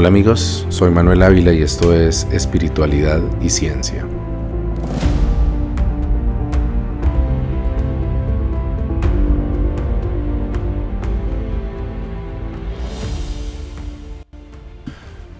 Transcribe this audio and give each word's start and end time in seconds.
Hola 0.00 0.08
amigos, 0.08 0.64
soy 0.70 0.90
Manuel 0.90 1.22
Ávila 1.22 1.52
y 1.52 1.60
esto 1.60 1.94
es 1.94 2.26
Espiritualidad 2.32 3.20
y 3.42 3.50
Ciencia. 3.50 4.06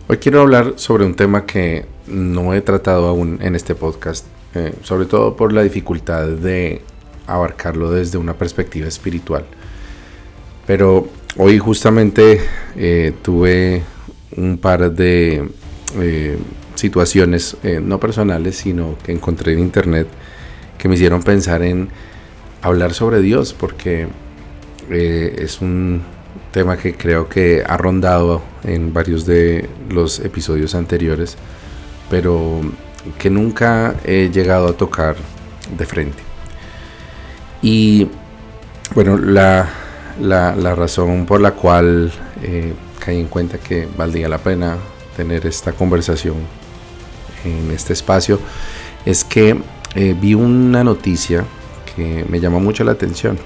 Hoy 0.08 0.18
quiero 0.18 0.42
hablar 0.42 0.74
sobre 0.76 1.06
un 1.06 1.14
tema 1.14 1.46
que 1.46 1.86
no 2.06 2.52
he 2.52 2.60
tratado 2.60 3.08
aún 3.08 3.38
en 3.40 3.56
este 3.56 3.74
podcast, 3.74 4.26
eh, 4.54 4.74
sobre 4.82 5.06
todo 5.06 5.36
por 5.36 5.54
la 5.54 5.62
dificultad 5.62 6.26
de 6.26 6.82
abarcarlo 7.26 7.90
desde 7.90 8.18
una 8.18 8.34
perspectiva 8.34 8.88
espiritual. 8.88 9.46
Pero 10.66 11.08
hoy 11.38 11.58
justamente 11.58 12.42
eh, 12.76 13.14
tuve 13.22 13.84
un 14.36 14.58
par 14.58 14.92
de 14.92 15.48
eh, 15.98 16.38
situaciones, 16.74 17.56
eh, 17.62 17.80
no 17.82 17.98
personales, 17.98 18.56
sino 18.56 18.96
que 19.02 19.12
encontré 19.12 19.52
en 19.52 19.58
internet 19.58 20.06
que 20.78 20.88
me 20.88 20.94
hicieron 20.94 21.22
pensar 21.22 21.62
en 21.62 21.88
hablar 22.62 22.94
sobre 22.94 23.20
Dios, 23.20 23.52
porque 23.52 24.08
eh, 24.90 25.36
es 25.38 25.60
un 25.60 26.02
tema 26.52 26.76
que 26.76 26.94
creo 26.94 27.28
que 27.28 27.62
ha 27.66 27.76
rondado 27.76 28.42
en 28.64 28.92
varios 28.92 29.26
de 29.26 29.68
los 29.88 30.20
episodios 30.20 30.74
anteriores, 30.74 31.36
pero 32.08 32.60
que 33.18 33.30
nunca 33.30 33.94
he 34.04 34.30
llegado 34.30 34.68
a 34.68 34.72
tocar 34.72 35.16
de 35.76 35.86
frente. 35.86 36.22
Y 37.62 38.08
bueno, 38.94 39.18
la, 39.18 39.68
la, 40.20 40.74
razón 40.74 41.26
por 41.26 41.40
la 41.40 41.52
cual 41.52 42.10
caí 43.00 43.18
en 43.18 43.28
cuenta 43.28 43.58
que 43.58 43.88
valdría 43.96 44.28
la 44.28 44.38
pena 44.38 44.76
tener 45.16 45.46
esta 45.46 45.72
conversación 45.72 46.36
en 47.44 47.70
este 47.70 47.92
espacio 47.92 48.38
es 49.04 49.24
que 49.24 49.56
eh, 49.94 50.14
vi 50.20 50.34
una 50.34 50.84
noticia 50.84 51.44
que 51.96 52.24
me 52.28 52.40
llamó 52.40 52.60
mucho 52.60 52.84
la 52.84 52.92
atención. 52.92 53.38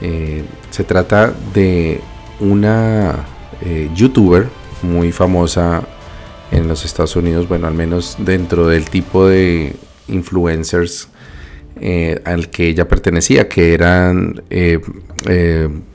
Eh, 0.00 0.42
se 0.70 0.84
trata 0.84 1.32
de 1.54 2.00
una 2.40 3.24
eh, 3.62 3.90
youtuber 3.94 4.48
muy 4.82 5.12
famosa 5.12 5.82
en 6.50 6.68
los 6.68 6.84
Estados 6.84 7.16
Unidos, 7.16 7.48
bueno, 7.48 7.66
al 7.66 7.74
menos 7.74 8.16
dentro 8.18 8.66
del 8.66 8.88
tipo 8.90 9.26
de 9.26 9.76
influencers 10.08 11.08
al 12.24 12.50
que 12.50 12.68
ella 12.68 12.86
pertenecía, 12.86 13.48
que 13.48 13.74
eran 13.74 14.42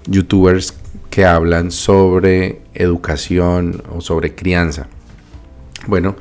youtubers 0.07 0.73
que 1.09 1.25
hablan 1.25 1.71
sobre 1.71 2.61
educación 2.73 3.83
o 3.91 4.01
sobre 4.01 4.35
crianza. 4.35 4.87
Bueno, 5.87 6.15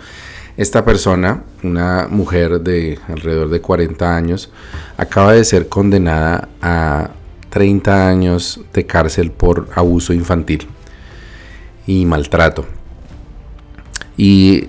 esta 0.56 0.84
persona, 0.84 1.44
una 1.62 2.08
mujer 2.10 2.60
de 2.60 2.98
alrededor 3.06 3.48
de 3.50 3.60
40 3.60 4.16
años, 4.16 4.50
acaba 4.96 5.32
de 5.32 5.44
ser 5.44 5.68
condenada 5.68 6.48
a 6.60 7.10
30 7.50 8.08
años 8.08 8.60
de 8.72 8.86
cárcel 8.86 9.30
por 9.30 9.68
abuso 9.74 10.12
infantil 10.12 10.66
y 11.86 12.04
maltrato. 12.06 12.66
Y 14.16 14.68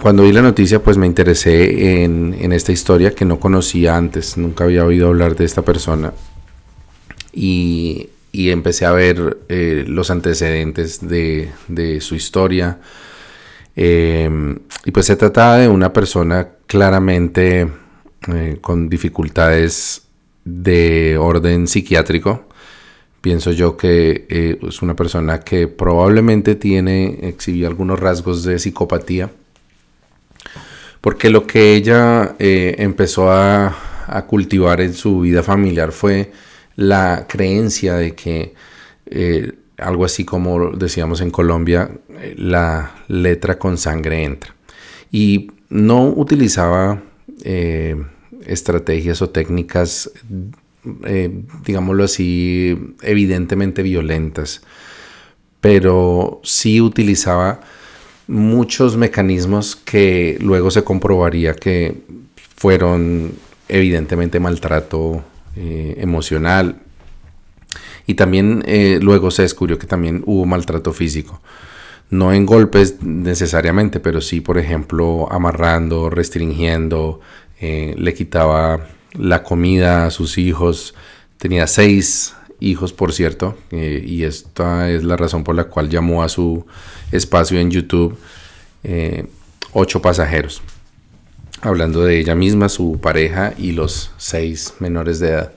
cuando 0.00 0.24
vi 0.24 0.32
la 0.32 0.42
noticia, 0.42 0.82
pues 0.82 0.96
me 0.96 1.06
interesé 1.06 2.02
en, 2.02 2.52
esta 2.52 2.72
historia 2.72 3.14
que 3.14 3.24
no 3.24 3.38
conocía 3.38 3.96
antes, 3.96 4.36
nunca 4.36 4.64
había 4.64 4.84
oído 4.84 5.08
hablar 5.08 5.36
de 5.36 5.44
esta 5.44 5.62
persona. 5.62 6.12
Y 7.32 8.08
y 8.32 8.48
empecé 8.50 8.86
a 8.86 8.92
ver 8.92 9.38
eh, 9.50 9.84
los 9.86 10.10
antecedentes 10.10 11.06
de, 11.06 11.98
su 12.00 12.14
historia. 12.14 12.80
Em, 13.76 14.58
y 14.86 14.90
pues 14.90 15.06
se 15.06 15.16
trataba 15.16 15.58
de 15.58 15.68
una 15.68 15.92
persona 15.92 16.48
claramente 16.66 17.68
eh, 18.28 18.58
con 18.60 18.88
dificultades 18.88 20.02
de 20.44 21.18
orden 21.18 21.68
psiquiátrico. 21.68 22.46
Pienso 23.20 23.52
yo 23.52 23.76
que 23.76 24.26
eh, 24.28 24.58
es 24.66 24.82
una 24.82 24.96
persona 24.96 25.40
que 25.40 25.68
probablemente 25.68 26.54
tiene, 26.54 27.18
exhibió 27.22 27.68
algunos 27.68 28.00
rasgos 28.00 28.44
de 28.44 28.58
psicopatía. 28.58 29.30
Porque 31.02 31.30
lo 31.30 31.46
que 31.46 31.74
ella 31.74 32.36
empezó 32.38 33.30
a 33.32 33.74
cultivar 34.28 34.80
en 34.80 34.94
su 34.94 35.20
vida 35.20 35.42
familiar 35.42 35.90
fue 35.90 36.30
la 36.76 37.26
creencia 37.28 37.94
de 37.94 38.14
que 38.14 38.54
eh, 39.06 39.52
algo 39.78 40.04
así 40.04 40.24
como 40.24 40.70
decíamos 40.70 41.20
en 41.20 41.30
Colombia, 41.30 41.90
eh, 42.20 42.34
la 42.36 42.94
letra 43.08 43.58
con 43.58 43.78
sangre 43.78 44.24
entra. 44.24 44.54
Y 45.10 45.50
no 45.68 46.08
utilizaba 46.08 47.02
eh, 47.44 47.96
estrategias 48.46 49.22
o 49.22 49.30
técnicas, 49.30 50.10
digámoslo 51.64 52.04
así, 52.04 52.76
evidentemente 53.02 53.82
violentas, 53.82 54.62
pero 55.60 56.40
sí 56.42 56.80
utilizaba 56.80 57.60
muchos 58.26 58.96
mecanismos 58.96 59.76
que 59.76 60.38
luego 60.40 60.70
se 60.70 60.82
comprobaría 60.82 61.54
que 61.54 62.02
fueron 62.56 63.32
evidentemente 63.68 64.40
maltrato 64.40 65.24
eh, 65.56 65.96
emocional. 65.98 66.76
Y 68.06 68.14
también 68.14 68.62
eh, 68.66 68.98
luego 69.00 69.30
se 69.30 69.42
descubrió 69.42 69.78
que 69.78 69.86
también 69.86 70.22
hubo 70.26 70.44
maltrato 70.46 70.92
físico. 70.92 71.40
No 72.10 72.32
en 72.32 72.46
golpes 72.46 73.02
necesariamente, 73.02 74.00
pero 74.00 74.20
sí, 74.20 74.40
por 74.40 74.58
ejemplo, 74.58 75.28
amarrando, 75.30 76.10
restringiendo, 76.10 77.20
eh, 77.60 77.94
le 77.96 78.12
quitaba 78.14 78.86
la 79.14 79.42
comida 79.42 80.06
a 80.06 80.10
sus 80.10 80.36
hijos. 80.36 80.94
Tenía 81.38 81.66
seis 81.66 82.34
hijos, 82.60 82.92
por 82.92 83.12
cierto, 83.12 83.56
y 83.72 84.22
esta 84.22 84.88
es 84.90 85.02
la 85.02 85.16
razón 85.16 85.42
por 85.42 85.56
la 85.56 85.64
cual 85.64 85.88
llamó 85.88 86.22
a 86.22 86.28
su 86.28 86.64
espacio 87.10 87.58
en 87.58 87.70
YouTube 87.72 88.16
ocho 89.72 90.00
pasajeros 90.00 90.62
hablando 91.62 92.04
de 92.04 92.18
ella 92.18 92.34
misma, 92.34 92.68
su 92.68 93.00
pareja 93.00 93.54
y 93.56 93.72
los 93.72 94.10
seis 94.18 94.74
menores 94.80 95.18
de 95.20 95.28
edad. 95.28 95.52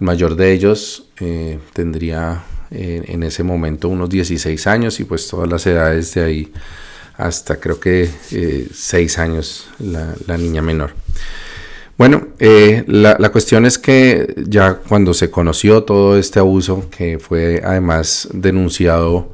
El 0.00 0.06
mayor 0.06 0.34
de 0.34 0.52
ellos 0.52 1.06
eh, 1.20 1.60
tendría 1.72 2.42
eh, 2.70 3.04
en 3.06 3.22
ese 3.22 3.44
momento 3.44 3.88
unos 3.88 4.10
16 4.10 4.66
años 4.66 4.98
y 4.98 5.04
pues 5.04 5.28
todas 5.28 5.48
las 5.48 5.64
edades 5.66 6.12
de 6.14 6.24
ahí 6.24 6.52
hasta 7.16 7.60
creo 7.60 7.78
que 7.78 8.10
eh, 8.32 8.68
6 8.72 9.18
años 9.18 9.68
la, 9.78 10.36
niña 10.36 10.62
menor. 10.62 10.94
Bueno, 11.96 12.28
eh, 12.40 12.82
la, 12.88 13.16
la, 13.20 13.30
cuestión 13.30 13.66
es 13.66 13.78
que 13.78 14.34
ya 14.48 14.74
cuando 14.74 15.14
se 15.14 15.30
conoció 15.30 15.84
todo 15.84 16.18
este 16.18 16.40
abuso, 16.40 16.90
que 16.90 17.20
fue 17.20 17.62
además 17.64 18.28
denunciado 18.32 19.30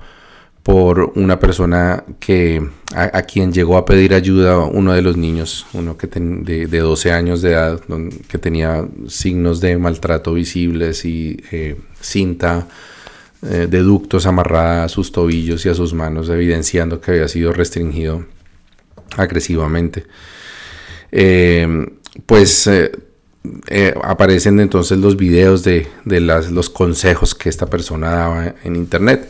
por 0.63 1.13
una 1.15 1.41
persona 1.41 2.05
que 2.19 2.63
a, 2.95 3.23
quien 3.23 3.53
llegó 3.53 3.77
a 3.79 3.85
pedir 3.87 4.13
ayuda 4.13 4.59
uno 4.59 4.93
de 4.93 5.01
los 5.01 5.17
niños, 5.17 5.67
uno 5.73 5.97
que 5.97 6.07
de, 6.07 6.67
de, 6.67 6.79
12 6.79 7.13
años 7.13 7.41
de 7.41 7.53
edad, 7.53 7.81
que 8.29 8.39
tenía 8.39 8.87
signos 9.09 9.61
de 9.61 9.79
maltrato 9.79 10.35
visibles 10.35 11.05
y 11.05 11.43
eh, 11.51 11.77
cinta 12.01 12.69
eh, 13.43 13.69
de 13.71 13.79
ductos 13.79 14.27
amarrada 14.27 14.85
a 14.85 14.89
sus 14.89 15.13
tobillos 15.13 15.65
y 15.65 15.71
a 15.71 15.75
sus 15.75 15.95
manos, 15.95 16.29
evidenciando 16.29 17.01
que 17.01 17.13
había 17.13 17.29
sido 17.29 17.53
restringido 17.53 18.27
agresivamente. 19.17 20.05
Eh, 21.11 21.87
pues 22.27 22.69
aparecen 24.03 24.61
entonces 24.61 24.99
los 24.99 25.17
videos 25.17 25.63
de, 25.65 25.87
de 26.05 26.21
las, 26.21 26.51
los 26.51 26.69
consejos 26.69 27.35
que 27.35 27.49
esta 27.49 27.67
persona 27.67 28.11
daba 28.11 28.55
en 28.63 28.77
internet. 28.77 29.27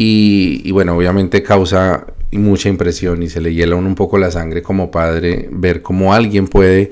Y, 0.00 0.70
bueno, 0.70 0.96
obviamente 0.96 1.42
causa 1.42 2.06
mucha 2.30 2.68
impresión 2.68 3.22
y 3.24 3.28
se 3.28 3.40
le 3.40 3.52
hiela 3.52 3.74
un 3.74 3.96
poco 3.96 4.16
la 4.16 4.30
sangre 4.30 4.62
como 4.62 4.92
padre 4.92 5.48
ver 5.50 5.82
cómo 5.82 6.14
alguien 6.14 6.46
puede 6.46 6.90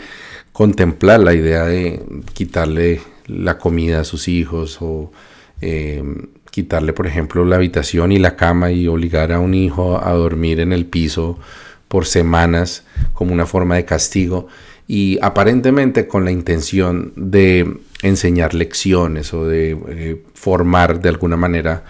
contemplar 0.52 1.20
la 1.20 1.32
idea 1.32 1.64
de 1.66 2.02
quitarle 2.32 3.00
la 3.26 3.58
comida 3.58 4.00
a 4.00 4.04
sus 4.04 4.26
hijos 4.26 4.78
o 4.80 5.12
eh, 5.60 6.02
quitarle, 6.50 6.92
por 6.92 7.06
ejemplo, 7.06 7.44
la 7.44 7.56
habitación 7.56 8.10
y 8.10 8.18
la 8.18 8.34
cama 8.34 8.72
y 8.72 8.88
obligar 8.88 9.30
a 9.30 9.38
un 9.38 9.54
hijo 9.54 10.04
a 10.04 10.12
dormir 10.12 10.58
en 10.58 10.72
el 10.72 10.86
piso 10.86 11.38
por 11.86 12.06
semanas 12.06 12.84
como 13.12 13.32
una 13.32 13.46
forma 13.46 13.76
de 13.76 13.84
castigo. 13.84 14.48
Y 14.88 15.18
aparentemente 15.22 16.08
con 16.08 16.24
la 16.24 16.32
intención 16.32 17.12
de 17.14 17.78
enseñar 18.02 18.54
lecciones 18.54 19.32
o 19.32 19.46
de 19.46 19.78
eh, 19.88 20.22
formar 20.34 21.00
de 21.00 21.08
alguna 21.08 21.36
manera 21.36 21.84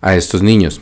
a 0.00 0.16
estos 0.16 0.42
niños. 0.42 0.80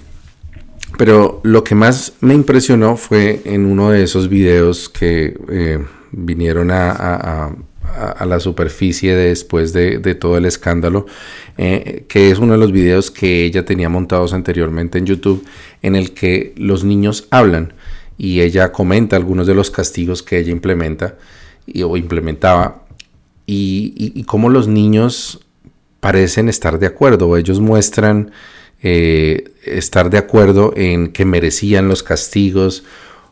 Pero 0.96 1.40
lo 1.42 1.64
que 1.64 1.74
más 1.74 2.12
me 2.20 2.34
impresionó 2.34 2.96
fue 2.96 3.42
en 3.44 3.66
uno 3.66 3.90
de 3.90 4.04
esos 4.04 4.28
videos 4.28 4.88
que 4.88 5.36
eh, 5.50 5.84
vinieron 6.12 6.70
a, 6.70 7.52
a, 7.96 8.26
la 8.26 8.40
superficie 8.40 9.14
después 9.14 9.72
de, 9.72 9.98
todo 10.14 10.36
el 10.36 10.46
escándalo, 10.46 11.06
eh, 11.58 12.04
que 12.08 12.30
es 12.30 12.38
uno 12.38 12.52
de 12.52 12.58
los 12.58 12.72
videos 12.72 13.10
que 13.10 13.44
ella 13.44 13.64
tenía 13.64 13.88
montados 13.88 14.32
anteriormente 14.32 14.98
en 14.98 15.06
YouTube, 15.06 15.44
en 15.82 15.94
el 15.94 16.12
que 16.12 16.54
los 16.56 16.84
niños 16.84 17.28
hablan 17.30 17.72
y 18.16 18.40
ella 18.40 18.72
comenta 18.72 19.16
algunos 19.16 19.46
de 19.46 19.54
los 19.54 19.70
castigos 19.70 20.22
que 20.22 20.38
ella 20.38 20.52
implementa 20.52 21.16
y, 21.66 21.82
o 21.82 21.96
implementaba 21.96 22.84
y, 23.46 23.92
y, 23.96 24.24
cómo 24.24 24.48
los 24.48 24.68
niños 24.68 25.40
parecen 26.00 26.48
estar 26.48 26.78
de 26.78 26.86
acuerdo, 26.86 27.36
ellos 27.36 27.60
muestran 27.60 28.30
eh, 28.84 29.52
estar 29.64 30.10
de 30.10 30.18
acuerdo 30.18 30.72
en 30.76 31.08
que 31.08 31.24
merecían 31.24 31.88
los 31.88 32.04
castigos 32.04 32.84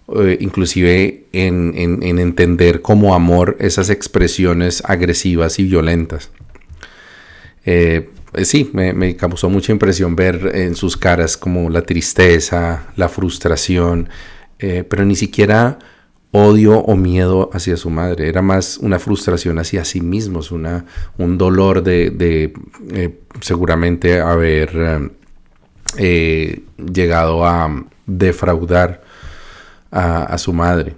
eh, 0.08 0.37
inclusive 0.40 1.26
en, 1.32 2.02
entender 2.19 2.82
como 2.82 3.14
amor 3.14 3.56
esas 3.60 3.88
expresiones 3.88 4.82
agresivas 4.84 5.58
y 5.58 5.64
violentas. 5.64 6.31
Eh, 7.64 8.10
eh, 8.34 8.44
sí, 8.44 8.69
me, 8.75 9.16
causó 9.16 9.49
mucha 9.49 9.72
impresión 9.72 10.16
ver 10.16 10.50
en 10.54 10.75
sus 10.75 10.96
caras 10.96 11.37
como 11.37 11.70
la 11.70 11.82
tristeza, 11.82 12.93
la 12.96 13.08
frustración, 13.08 14.08
pero 14.58 15.05
ni 15.05 15.16
siquiera 15.16 15.78
odio 16.31 16.78
o 16.78 16.94
miedo 16.94 17.50
hacia 17.52 17.76
su 17.76 17.90
madre, 17.90 18.28
era 18.28 18.43
más 18.43 18.78
una 18.78 19.00
frustración 19.00 19.58
hacia 19.58 19.84
sí 19.84 20.00
mismos, 20.00 20.52
una, 20.52 20.84
un 21.19 21.37
dolor 21.37 21.82
de, 21.82 22.52
seguramente 23.40 24.20
haber 24.20 25.10
llegado 25.96 27.44
a 27.44 27.84
defraudar 28.06 29.02
a, 29.90 30.38
su 30.38 30.52
madre. 30.52 30.96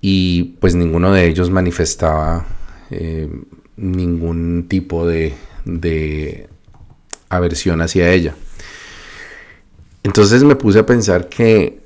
Y 0.00 0.56
pues 0.60 0.74
ninguno 0.74 1.12
de 1.12 1.26
ellos 1.26 1.50
manifestaba 1.50 2.44
eh, 2.90 3.28
ningún 3.76 4.66
tipo 4.68 5.06
de, 5.06 5.34
aversión 7.28 7.80
hacia 7.80 8.10
ella. 8.10 8.34
Entonces 10.02 10.44
me 10.44 10.56
puse 10.56 10.80
a 10.80 10.86
pensar 10.86 11.28
que 11.28 11.80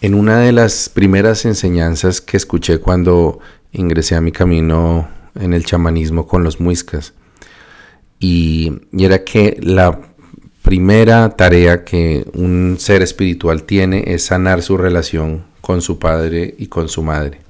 en 0.00 0.14
una 0.14 0.38
de 0.38 0.52
las 0.52 0.88
primeras 0.88 1.44
enseñanzas 1.44 2.20
que 2.20 2.36
escuché 2.36 2.78
cuando 2.78 3.40
ingresé 3.72 4.14
a 4.14 4.20
mi 4.20 4.30
camino 4.30 5.08
en 5.34 5.52
el 5.52 5.64
chamanismo 5.64 6.28
con 6.28 6.44
los 6.44 6.60
muiscas, 6.60 7.14
y, 8.20 8.72
era 8.92 9.24
que 9.24 9.56
la 9.60 10.00
primera 10.68 11.30
tarea 11.30 11.82
que 11.82 12.26
un 12.34 12.76
ser 12.78 13.00
espiritual 13.00 13.62
tiene 13.62 14.04
es 14.08 14.24
sanar 14.24 14.60
su 14.60 14.76
relación 14.76 15.44
con 15.62 15.80
su 15.80 15.98
padre 15.98 16.56
y 16.58 16.66
con 16.66 16.90
su 16.90 17.02
madre. 17.02 17.40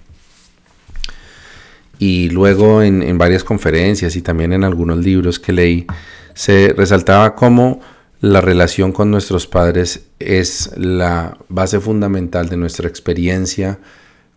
Y 1.99 2.29
luego 2.31 2.81
en, 2.81 3.19
varias 3.19 3.43
conferencias 3.43 4.15
y 4.15 4.23
también 4.23 4.53
en 4.53 4.63
algunos 4.63 4.99
libros 4.99 5.41
que 5.41 5.53
leí, 5.53 5.85
se 6.35 6.73
resaltaba 6.77 7.35
cómo 7.35 7.81
la 8.21 8.41
relación 8.41 8.93
con 8.93 9.11
nuestros 9.11 9.49
padres 9.49 10.05
es 10.21 10.71
la 10.77 11.39
base 11.49 11.81
fundamental 11.81 12.49
de 12.49 12.57
nuestra 12.57 12.87
experiencia 12.87 13.81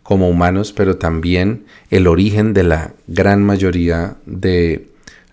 como 0.02 0.28
humanos, 0.28 0.74
pero 0.76 0.98
también 0.98 1.66
el 1.92 2.08
origen 2.08 2.54
de 2.54 2.64
la 2.64 2.94
gran 3.06 3.44
mayoría 3.44 4.16
de 4.26 4.88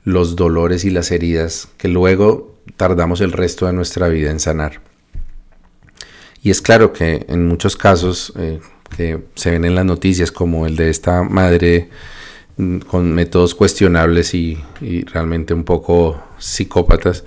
los 0.04 0.36
dolores 0.36 0.84
y 0.84 0.90
las 0.90 1.10
heridas 1.10 1.68
que 1.78 1.88
luego 1.88 2.57
tardamos 2.76 3.20
el 3.20 3.32
resto 3.32 3.66
de 3.66 3.72
nuestra 3.72 4.08
vida 4.08 4.30
en 4.30 4.40
sanar. 4.40 4.80
Y 6.42 6.50
es 6.50 6.62
claro 6.62 6.92
que 6.92 7.26
en 7.28 7.46
muchos 7.46 7.76
casos 7.76 8.32
eh, 8.36 8.60
que 8.96 9.24
se 9.34 9.50
ven 9.50 9.64
en 9.64 9.74
las 9.74 9.84
noticias, 9.84 10.30
como 10.30 10.66
el 10.66 10.76
de 10.76 10.90
esta 10.90 11.22
madre 11.22 11.90
mm, 12.56 12.78
con 12.78 13.12
métodos 13.12 13.54
cuestionables 13.54 14.34
y, 14.34 14.58
realmente 15.12 15.54
un 15.54 15.64
poco 15.64 16.22
psicópatas, 16.38 17.24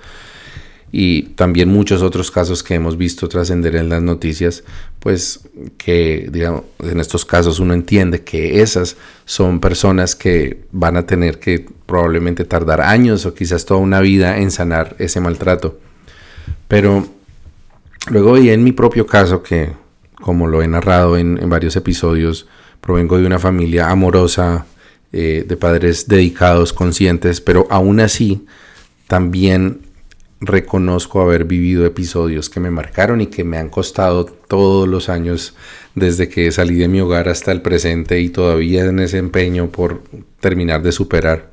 y 0.94 1.22
también 1.22 1.70
muchos 1.70 2.02
otros 2.02 2.30
casos 2.30 2.62
que 2.62 2.74
hemos 2.74 2.98
visto 2.98 3.26
trascender 3.26 3.76
en 3.76 3.88
las 3.88 4.02
noticias, 4.02 4.62
pues 5.00 5.40
que 5.78 6.28
digamos, 6.30 6.64
en 6.80 7.00
estos 7.00 7.24
casos 7.24 7.58
uno 7.60 7.72
entiende 7.72 8.22
que 8.22 8.60
esas 8.60 8.98
son 9.24 9.58
personas 9.58 10.14
que 10.14 10.64
van 10.70 10.98
a 10.98 11.06
tener 11.06 11.40
que 11.40 11.66
probablemente 11.86 12.44
tardar 12.44 12.82
años 12.82 13.24
o 13.24 13.32
quizás 13.32 13.64
toda 13.64 13.80
una 13.80 14.00
vida 14.00 14.36
en 14.36 14.50
sanar 14.50 14.94
ese 14.98 15.18
maltrato. 15.18 15.78
Pero 16.68 17.06
luego 18.10 18.36
y 18.36 18.50
en 18.50 18.62
mi 18.62 18.72
propio 18.72 19.06
caso, 19.06 19.42
que 19.42 19.72
como 20.20 20.46
lo 20.46 20.60
he 20.62 20.68
narrado 20.68 21.16
en, 21.16 21.38
varios 21.48 21.74
episodios, 21.74 22.46
provengo 22.82 23.16
de 23.16 23.24
una 23.24 23.38
familia 23.38 23.88
amorosa, 23.88 24.66
eh, 25.10 25.44
de 25.48 25.56
padres 25.56 26.06
dedicados, 26.06 26.74
conscientes, 26.74 27.40
pero 27.40 27.66
aún 27.70 28.00
así 28.00 28.44
también 29.08 29.80
reconozco 30.42 31.20
haber 31.20 31.44
vivido 31.44 31.86
episodios 31.86 32.50
que 32.50 32.58
me 32.58 32.70
marcaron 32.70 33.20
y 33.20 33.28
que 33.28 33.44
me 33.44 33.58
han 33.58 33.68
costado 33.68 34.24
todos 34.24 34.88
los 34.88 35.08
años 35.08 35.54
desde 35.94 36.28
que 36.28 36.50
salí 36.50 36.74
de 36.74 36.88
mi 36.88 37.00
hogar 37.00 37.28
hasta 37.28 37.52
el 37.52 37.62
presente 37.62 38.20
y 38.20 38.28
todavía 38.28 38.84
en 38.84 38.98
ese 38.98 39.18
empeño 39.18 39.70
por 39.70 40.02
terminar 40.40 40.82
de 40.82 40.90
superar. 40.90 41.50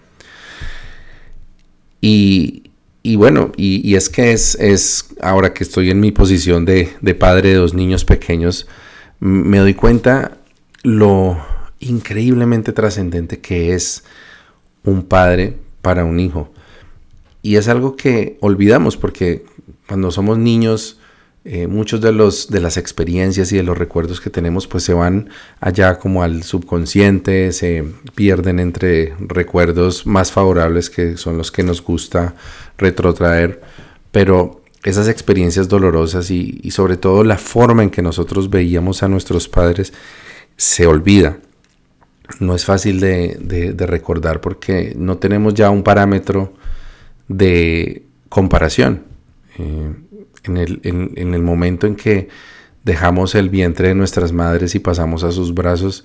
Y, 2.01 2.63
bueno, 3.15 3.51
y, 3.57 3.95
es 3.95 4.09
que 4.09 4.31
es, 4.31 4.56
es, 4.56 5.09
ahora 5.21 5.53
que 5.53 5.63
estoy 5.63 5.91
en 5.91 6.00
mi 6.00 6.12
posición 6.12 6.65
de, 6.65 6.89
de 7.01 7.15
padre 7.15 7.50
de 7.50 7.56
dos 7.56 7.74
niños 7.74 8.06
pequeños, 8.06 8.68
me 9.19 9.59
doy 9.59 9.74
cuenta 9.75 10.38
lo 10.81 11.38
increíblemente 11.80 12.71
trascendente 12.71 13.39
que 13.39 13.74
es 13.74 14.03
un 14.83 15.03
padre 15.03 15.57
para 15.81 16.06
un 16.06 16.19
hijo. 16.19 16.51
Y 17.41 17.56
es 17.56 17.68
algo 17.68 17.95
que 17.95 18.38
olvidamos 18.41 18.97
porque 18.97 19.45
cuando 19.88 20.12
somos 20.12 20.38
niños, 20.38 21.00
eh, 21.45 21.68
muchos 21.68 22.01
de, 22.01 22.12
los, 22.12 22.50
de 22.50 22.59
las 22.59 22.75
experiencias 22.75 23.51
y 23.53 23.57
de 23.57 23.63
los 23.63 23.77
recuerdos 23.77 24.19
que 24.19 24.30
tenemos 24.30 24.68
pues 24.68 24.83
se 24.83 24.94
van 24.94 25.30
allá 25.62 25.97
como 25.97 26.21
al 26.21 26.44
subconsciente, 26.44 27.53
se 27.53 27.86
pierden 28.13 28.59
entre 28.59 29.15
recuerdos 29.19 30.06
más 30.06 30.33
favorables 30.33 30.89
que 30.89 31.15
son 31.15 31.38
los 31.38 31.50
que 31.51 31.63
nos 31.63 31.81
gusta 31.81 32.36
retrotraer, 32.77 33.62
pero 34.12 34.62
esas 34.83 35.07
experiencias 35.07 35.69
dolorosas 35.69 36.30
y, 36.30 36.69
sobre 36.71 36.97
todo 36.97 37.24
la 37.24 37.38
forma 37.38 37.83
en 37.83 37.89
que 37.89 38.01
nosotros 38.01 38.50
veíamos 38.50 39.01
a 39.01 39.07
nuestros 39.07 39.47
padres 39.47 39.94
se 40.57 40.88
olvida. 40.88 41.38
No 42.39 42.53
es 42.53 42.65
fácil 42.65 43.00
de 43.00 43.86
recordar 43.88 44.39
porque 44.39 44.94
no 44.97 45.18
tenemos 45.18 45.53
ya 45.53 45.69
un 45.69 45.83
parámetro 45.83 46.53
de 47.30 48.04
comparación. 48.28 49.04
Eh, 49.58 49.94
en, 50.44 51.34
el, 51.34 51.42
momento 51.42 51.88
en 51.88 51.96
que 51.96 52.27
dejamos 52.84 53.36
el 53.36 53.50
vientre 53.50 53.89
de 53.89 53.96
nuestras 53.96 54.32
madres 54.32 54.75
y 54.75 54.80
pasamos 54.80 55.24
a 55.24 55.32
sus 55.32 55.53
brazos, 55.53 56.03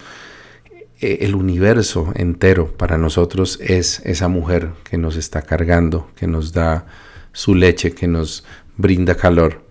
eh, 1.00 1.18
el 1.22 1.34
universo 1.34 2.12
entero 2.14 2.76
para 2.76 2.98
nosotros 2.98 3.58
es 3.60 4.00
esa 4.04 4.28
mujer 4.28 4.70
que 4.88 4.98
nos 4.98 5.16
está 5.16 5.42
cargando, 5.42 6.10
que 6.14 6.26
nos 6.26 6.52
da 6.52 6.86
su 7.32 7.54
leche, 7.54 7.92
que 7.92 8.06
nos 8.06 8.44
brinda 8.76 9.14
calor. 9.14 9.64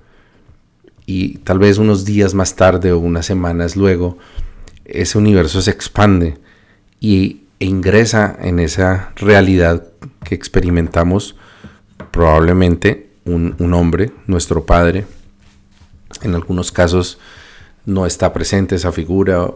Y 1.06 1.40
tal 1.40 1.60
vez 1.60 1.78
unos 1.78 2.06
días 2.06 2.34
más 2.34 2.56
tarde 2.56 2.92
o 2.92 3.00
unas 3.00 3.26
semanas 3.26 3.76
luego, 3.76 4.18
ese 4.86 5.18
universo 5.18 5.62
se 5.62 5.72
expande 5.72 6.38
y 7.00 7.42
e 7.60 7.66
ingresa 7.66 8.38
en 8.42 8.60
esa 8.60 9.12
realidad 9.16 9.88
que 10.24 10.36
experimentamos 10.36 11.36
probablemente 12.14 13.10
un, 13.26 13.74
hombre, 13.74 14.12
nuestro 14.28 14.66
padre. 14.68 15.06
En 16.22 16.36
algunos 16.36 16.72
casos 16.72 17.18
no 17.88 18.06
está 18.06 18.32
presente 18.32 18.76
esa 18.76 18.92
figura. 18.92 19.50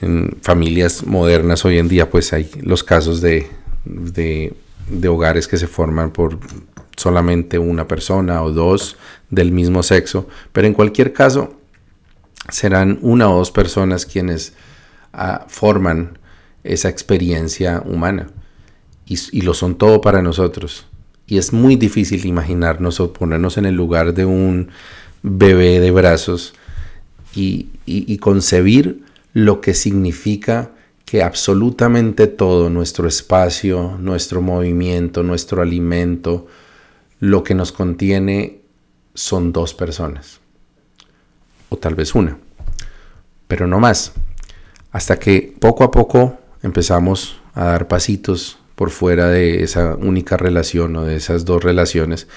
En 0.00 0.38
familias 0.40 1.04
modernas 1.04 1.66
hoy 1.66 1.78
en 1.78 1.88
día 1.88 2.08
pues 2.08 2.32
hay 2.32 2.50
los 2.62 2.82
casos 2.82 3.20
de, 3.20 3.50
de, 3.84 4.54
hogares 5.08 5.46
que 5.46 5.58
se 5.58 5.66
forman 5.66 6.10
por 6.10 6.38
solamente 6.96 7.58
una 7.58 7.86
persona 7.86 8.42
o 8.42 8.50
dos 8.50 8.96
del 9.28 9.52
mismo 9.52 9.82
sexo, 9.82 10.26
pero 10.52 10.66
en 10.66 10.72
cualquier 10.72 11.12
caso 11.12 11.60
serán 12.48 12.98
una 13.02 13.30
o 13.30 13.36
dos 13.36 13.50
personas 13.50 14.06
quienes 14.06 14.54
ah, 15.12 15.44
forman 15.48 16.18
esa 16.64 16.88
experiencia 16.88 17.82
humana 17.84 18.28
y, 19.04 19.40
lo 19.42 19.52
son 19.52 19.76
todo 19.76 20.00
para 20.00 20.22
nosotros. 20.22 20.87
Y 21.28 21.36
es 21.36 21.52
muy 21.52 21.76
difícil 21.76 22.24
imaginarnos 22.24 23.00
o 23.00 23.12
ponernos 23.12 23.58
en 23.58 23.66
el 23.66 23.74
lugar 23.74 24.14
de 24.14 24.24
un 24.24 24.70
bebé 25.22 25.78
de 25.78 25.90
brazos 25.90 26.54
y, 27.34 27.68
concebir 28.18 29.04
lo 29.34 29.60
que 29.60 29.74
significa 29.74 30.72
que 31.04 31.22
absolutamente 31.22 32.26
todo, 32.26 32.70
nuestro 32.70 33.06
espacio, 33.06 33.96
nuestro 34.00 34.40
movimiento, 34.40 35.22
nuestro 35.22 35.62
alimento, 35.62 36.46
lo 37.20 37.44
que 37.44 37.54
nos 37.54 37.72
contiene 37.72 38.60
son 39.14 39.52
dos 39.52 39.74
personas. 39.74 40.40
O 41.68 41.76
tal 41.76 41.94
vez 41.94 42.14
una. 42.14 42.38
Pero 43.46 43.66
no 43.66 43.78
más. 43.78 44.12
Hasta 44.92 45.18
que 45.18 45.54
poco 45.60 45.84
a 45.84 45.90
poco 45.90 46.38
empezamos 46.62 47.38
a 47.54 47.64
dar 47.64 47.86
pasitos 47.86 48.58
por 48.78 48.90
fuera 48.90 49.26
de 49.26 49.64
esa 49.64 49.96
única 49.96 50.36
relación 50.36 50.94
o 50.94 51.04
de 51.04 51.16
esas 51.16 51.44
dos 51.44 51.64
relaciones 51.64 52.28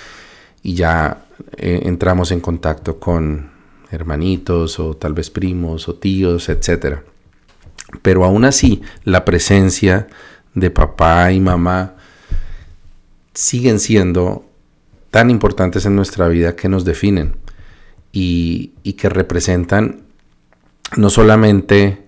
y 0.63 0.73
ya 0.73 1.25
eh, 1.55 1.81
entramos 1.83 2.31
en 2.31 2.39
contacto 2.39 2.99
con 2.99 3.51
hermanitos 3.91 4.79
o 4.79 4.95
tal 4.95 5.13
vez 5.13 5.29
primos 5.29 5.87
o 5.87 5.93
tíos, 5.93 6.49
etc. 6.49 7.01
Pero 8.01 8.25
aún 8.25 8.43
así, 8.45 8.81
la 9.03 9.23
presencia 9.23 10.07
de 10.55 10.71
papá 10.71 11.31
y 11.31 11.39
mamá 11.39 11.93
siguen 13.35 13.79
siendo 13.79 14.43
tan 15.11 15.29
importantes 15.29 15.85
en 15.85 15.95
nuestra 15.95 16.27
vida 16.27 16.55
que 16.55 16.69
nos 16.69 16.85
definen 16.85 17.35
y, 18.11 18.71
y 18.81 18.93
que 18.93 19.09
representan 19.09 20.05
no 20.97 21.11
solamente 21.11 22.07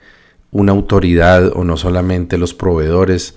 una 0.49 0.71
autoridad 0.71 1.55
o 1.55 1.63
no 1.63 1.77
solamente 1.77 2.39
los 2.39 2.55
proveedores 2.55 3.35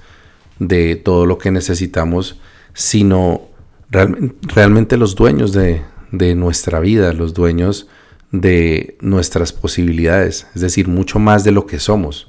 de 0.59 0.97
todo 0.97 1.27
lo 1.27 1.39
que 1.39 1.51
necesitamos, 1.51 2.41
sino 2.75 3.43
realmente 3.91 4.97
los 4.97 5.15
dueños 5.15 5.53
de, 5.53 5.83
de 6.13 6.35
nuestra 6.35 6.81
vida, 6.81 7.13
los 7.13 7.35
dueños 7.35 7.89
de 8.33 8.97
nuestras 9.01 9.53
posibilidades, 9.53 10.47
es 10.55 10.61
decir, 10.61 10.89
mucho 10.89 11.19
más 11.19 11.45
de 11.45 11.53
lo 11.53 11.67
que 11.67 11.79
somos, 11.79 12.29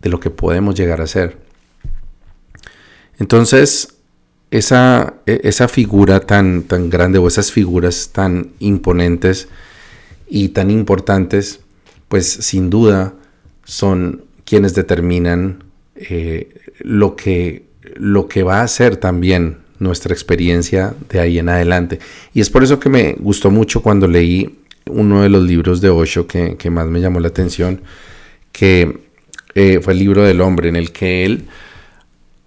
de 0.00 0.08
lo 0.10 0.20
que 0.20 0.30
podemos 0.30 0.74
llegar 0.74 1.00
a 1.00 1.06
ser. 1.06 1.38
Entonces, 3.18 3.96
esa, 4.50 5.14
e, 5.26 5.40
esa 5.44 5.68
figura 5.68 6.20
tan, 6.20 6.62
tan 6.62 6.90
grande 6.90 7.18
o 7.18 7.28
esas 7.28 7.52
figuras 7.52 8.10
tan 8.12 8.52
imponentes 8.58 9.48
y 10.28 10.50
tan 10.50 10.70
importantes, 10.70 11.60
pues 12.08 12.26
sin 12.28 12.70
duda 12.70 13.14
son 13.64 14.24
quienes 14.44 14.74
determinan 14.74 15.64
eh, 16.08 16.48
lo, 16.78 17.14
que, 17.14 17.64
lo 17.96 18.26
que 18.26 18.42
va 18.42 18.62
a 18.62 18.68
ser 18.68 18.96
también 18.96 19.58
nuestra 19.78 20.14
experiencia 20.14 20.94
de 21.08 21.20
ahí 21.20 21.38
en 21.38 21.48
adelante. 21.48 21.98
Y 22.32 22.40
es 22.40 22.48
por 22.48 22.62
eso 22.62 22.80
que 22.80 22.88
me 22.88 23.14
gustó 23.18 23.50
mucho 23.50 23.82
cuando 23.82 24.06
leí 24.06 24.58
uno 24.86 25.22
de 25.22 25.28
los 25.28 25.42
libros 25.44 25.80
de 25.80 25.90
Osho 25.90 26.26
que, 26.26 26.70
más 26.70 26.86
me 26.86 27.00
llamó 27.00 27.20
la 27.20 27.28
atención, 27.28 27.82
que 28.52 29.00
eh, 29.54 29.80
fue 29.82 29.92
el 29.92 29.98
libro 29.98 30.22
del 30.22 30.40
hombre, 30.40 30.68
en 30.68 30.76
el 30.76 30.92
que 30.92 31.24
él 31.24 31.44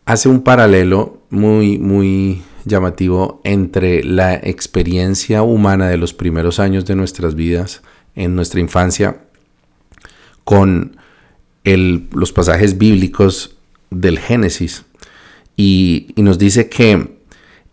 hace 0.06 0.30
un 0.30 0.42
paralelo 0.42 1.22
muy, 1.30 1.78
muy 1.78 2.42
llamativo 2.66 3.42
entre 3.44 4.04
la 4.04 4.36
experiencia 4.36 5.44
humana 5.44 5.90
de 5.90 5.98
los 5.98 6.14
primeros 6.14 6.60
años 6.60 6.86
de 6.86 6.96
nuestras 6.96 7.36
vidas, 7.36 7.82
en 8.16 8.36
nuestra 8.36 8.60
infancia, 8.60 9.18
con 10.44 10.98
los 11.64 12.32
pasajes 12.32 12.78
bíblicos 12.78 13.56
del 13.90 14.20
Génesis. 14.20 14.86
Y, 15.56 16.14
nos 16.18 16.38
dice 16.38 16.70
que 16.70 17.18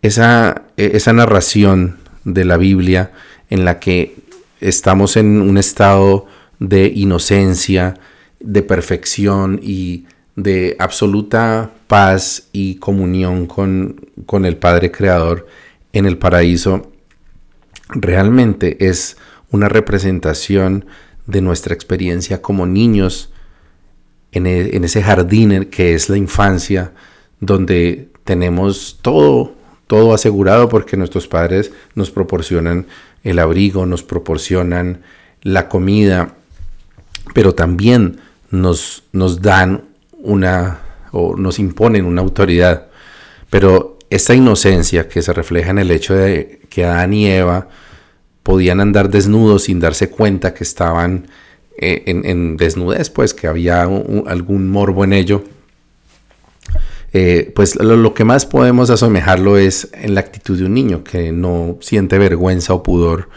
esa, 0.03 0.65
esa 0.77 1.13
narración 1.13 1.99
de 2.25 2.45
la 2.45 2.57
Biblia 2.57 3.13
en 3.49 3.65
la 3.65 3.81
que 3.81 4.17
estamos 4.61 5.17
en 5.17 5.41
un 5.41 5.59
estado 5.59 6.27
de 6.59 6.87
inocencia, 6.87 7.95
de 8.39 8.63
perfección 8.63 9.61
y 9.63 10.07
de 10.37 10.77
absoluta 10.79 11.71
paz 11.87 12.49
y 12.53 12.77
comunión 12.77 13.47
con, 13.47 14.01
con, 14.27 14.45
el 14.45 14.57
Padre 14.57 14.91
Creador 14.91 15.47
en 15.93 16.07
el 16.07 16.19
paraíso, 16.19 16.93
realmente 17.89 18.89
es 18.89 19.17
una 19.51 19.69
representación 19.69 20.87
de 21.27 21.41
nuestra 21.41 21.75
experiencia 21.75 22.41
como 22.41 22.67
niños 22.67 23.33
e, 24.33 24.39
en, 24.73 24.85
ese 24.85 25.03
jardín 25.03 25.67
que 25.67 25.95
es 25.95 26.09
la 26.09 26.17
infancia, 26.17 26.93
donde 27.41 28.09
tenemos 28.25 28.99
todo, 29.03 29.55
todo 29.87 30.15
asegurado 30.15 30.69
porque 30.69 30.97
nuestros 30.97 31.27
padres 31.27 31.73
nos 31.95 32.11
proporcionan 32.11 32.87
el 33.25 33.39
abrigo, 33.39 33.87
nos 33.87 34.03
proporcionan 34.03 35.03
la 35.43 35.69
comida, 35.69 36.37
pero 37.35 37.55
también 37.55 38.21
nos, 38.51 39.05
nos 39.13 39.43
dan 39.43 39.85
una 40.23 40.81
o 41.13 41.37
nos 41.37 41.59
imponen 41.59 42.05
una 42.05 42.23
autoridad. 42.23 42.87
Pero 43.49 43.99
esta 44.11 44.35
inocencia 44.35 45.09
que 45.09 45.23
se 45.23 45.33
refleja 45.33 45.71
en 45.71 45.79
el 45.79 45.91
hecho 45.91 46.15
de 46.15 46.61
que 46.69 46.85
Adán 46.85 47.13
y 47.13 47.27
Eva 47.27 47.69
podían 48.43 48.81
andar 48.81 49.11
desnudos 49.11 49.65
sin 49.65 49.81
darse 49.81 50.11
cuenta 50.11 50.55
que 50.55 50.65
estaban 50.65 51.29
eh, 51.83 52.03
en, 52.07 52.59
desnudez, 52.59 53.09
pues 53.09 53.33
que 53.33 53.47
había 53.47 53.83
algún 54.27 54.69
morbo 54.69 55.03
en 55.03 55.15
ello. 55.15 55.43
Eh, 57.15 57.51
pues 57.57 57.75
lo, 57.77 58.13
que 58.13 58.25
más 58.25 58.45
podemos 58.45 58.91
asemejarlo 58.91 59.57
es 59.57 59.89
en 59.95 60.15
la 60.15 60.21
actitud 60.21 60.59
de 60.59 60.67
un 60.67 60.75
niño 60.75 61.03
que 61.03 61.33
no 61.33 61.79
siente 61.81 62.19
vergüenza 62.19 62.75
o 62.75 62.83
pudor 62.83 63.31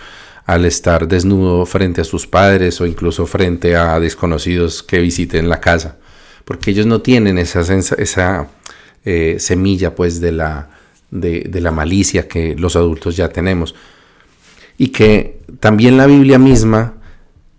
al 0.46 0.66
estar 0.66 1.08
desnudo 1.08 1.66
frente 1.66 2.02
a 2.02 2.04
sus 2.04 2.28
padres 2.28 2.82
o 2.82 2.86
incluso 2.86 3.26
frente 3.28 3.78
a 3.78 3.98
desconocidos 4.02 4.84
que 4.84 5.00
visiten 5.00 5.48
la 5.48 5.62
casa, 5.62 5.98
porque 6.44 6.72
ellos 6.72 6.86
no 6.86 7.00
tienen 7.00 7.38
esa, 7.38 8.50
eh, 9.06 9.38
semilla 9.40 9.96
pues 9.96 10.20
de 10.20 10.34
la 10.34 11.72
malicia 11.72 12.28
que 12.28 12.56
los 12.58 12.76
adultos 12.76 13.16
ya 13.16 13.30
tenemos 13.30 13.74
y 14.78 14.90
que 14.90 15.40
también 15.62 15.96
la 15.96 16.08
Biblia 16.08 16.38
misma 16.38 16.96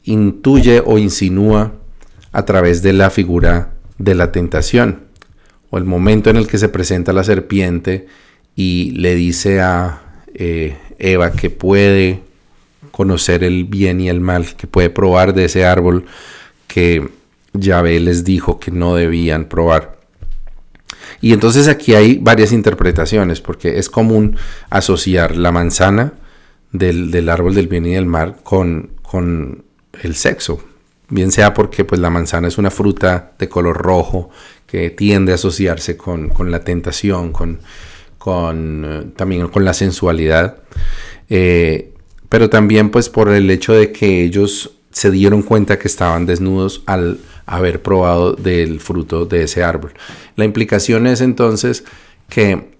intuye 0.04 0.82
o 0.84 0.99
insinúa 0.99 1.73
a 2.32 2.44
través 2.44 2.82
de 2.82 2.92
la 2.92 3.11
figura 3.11 3.73
de 3.99 4.14
la 4.14 4.32
tentación 4.32 5.00
o 5.70 5.78
el 5.78 5.84
momento 5.84 6.30
en 6.30 6.37
el 6.37 6.46
que 6.46 6.58
se 6.58 6.68
presenta 6.68 7.12
la 7.12 7.25
serpiente 7.25 8.06
y 8.54 8.92
le 8.92 9.14
dice 9.14 9.61
a 9.61 10.02
eh, 10.34 10.76
Eva 10.99 11.32
que 11.32 11.50
puede 11.50 12.20
conocer 12.90 13.42
el 13.42 13.64
bien 13.64 14.00
y 14.00 14.08
el 14.08 14.20
mal, 14.20 14.54
que 14.56 14.66
puede 14.66 14.90
probar 14.90 15.34
de 15.34 15.46
ese 15.46 15.64
árbol 15.64 16.06
que 16.68 17.08
Yahvé 17.52 17.99
les 17.99 18.25
dijo 18.25 18.61
que 18.61 18.70
no 18.70 18.94
debían 18.94 19.46
probar. 19.46 19.99
Y 21.20 21.32
entonces 21.32 21.68
aquí 21.68 21.94
hay 21.94 22.18
varias 22.18 22.52
interpretaciones, 22.52 23.40
porque 23.40 23.78
es 23.78 23.88
común 23.88 24.37
asociar 24.70 25.37
la 25.37 25.52
manzana 25.52 26.12
del, 26.70 27.28
árbol 27.28 27.54
del 27.54 27.68
bien 27.68 27.87
y 27.87 27.94
del 27.94 28.06
mal 28.06 28.37
con, 28.42 28.90
con 29.02 29.63
el 30.03 30.15
sexo, 30.15 30.63
bien 31.09 31.33
sea 31.33 31.55
porque 31.55 31.85
pues 31.85 32.01
la 32.01 32.11
manzana 32.11 32.49
es 32.49 32.59
una 32.59 32.71
fruta 32.71 33.33
de 33.39 33.49
color 33.49 33.77
rojo 33.77 34.31
que 34.67 34.91
tiende 34.91 35.33
a 35.33 35.37
asociarse 35.37 35.97
con, 35.97 36.31
la 36.51 36.61
tentación, 36.61 37.33
con, 37.33 37.61
con 38.19 38.85
eh, 38.85 39.05
también 39.17 39.49
con 39.49 39.65
la 39.65 39.75
sensualidad, 39.75 40.57
eh, 41.29 41.93
pero 42.29 42.51
también 42.51 42.91
pues 42.91 43.09
por 43.09 43.29
el 43.31 43.51
hecho 43.51 43.73
de 43.75 43.93
que 43.93 44.25
ellos 44.25 44.73
se 44.91 45.11
dieron 45.11 45.43
cuenta 45.43 45.79
que 45.79 45.89
estaban 45.89 46.25
desnudos 46.25 46.83
al 46.87 47.19
haber 47.47 47.83
probado 47.83 48.33
del 48.33 48.81
fruto 48.81 49.27
de 49.27 49.43
ese 49.43 49.63
árbol. 49.63 49.93
La 50.37 50.45
implicación 50.45 51.07
es 51.07 51.21
entonces 51.21 51.85
que 52.29 52.75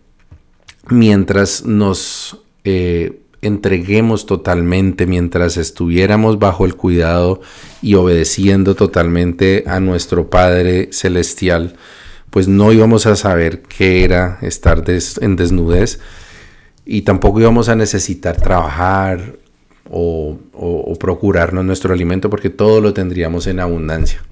mientras 0.89 1.65
nos 1.65 2.41
eh, 2.65 3.21
entreguemos 3.47 4.27
totalmente 4.27 5.07
mientras 5.07 5.57
estuviéramos 5.57 6.39
bajo 6.39 6.65
el 6.65 6.75
cuidado 6.75 7.41
y 7.83 7.95
obedeciendo 7.95 8.75
totalmente 8.75 9.65
a 9.67 9.81
nuestro 9.81 10.31
Padre 10.31 10.89
Celestial, 10.93 11.77
pues 12.31 12.49
no 12.49 12.73
íbamos 12.73 13.07
a 13.07 13.17
saber 13.17 13.63
qué 13.63 14.05
era 14.05 14.39
estar 14.43 14.85
en 15.21 15.37
desnudez 15.37 16.01
y 16.85 17.03
tampoco 17.03 17.41
íbamos 17.41 17.69
a 17.69 17.77
necesitar 17.77 18.37
trabajar 18.37 19.37
o, 19.91 20.39
procurarnos 20.99 21.65
nuestro 21.65 21.93
alimento 21.93 22.31
porque 22.31 22.51
todo 22.51 22.81
lo 22.81 22.95
tendríamos 22.95 23.47
en 23.47 23.61
abundancia. 23.61 24.23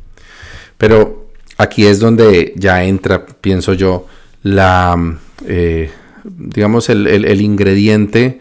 Pero 0.79 1.29
aquí 1.59 1.87
es 1.87 2.01
donde 2.01 2.55
ya 2.57 2.85
entra, 2.85 3.27
pienso 3.27 3.75
yo, 3.75 4.07
la, 4.43 5.19
eh, 5.47 5.91
digamos, 6.25 6.89
el 6.89 7.41
ingrediente 7.41 8.41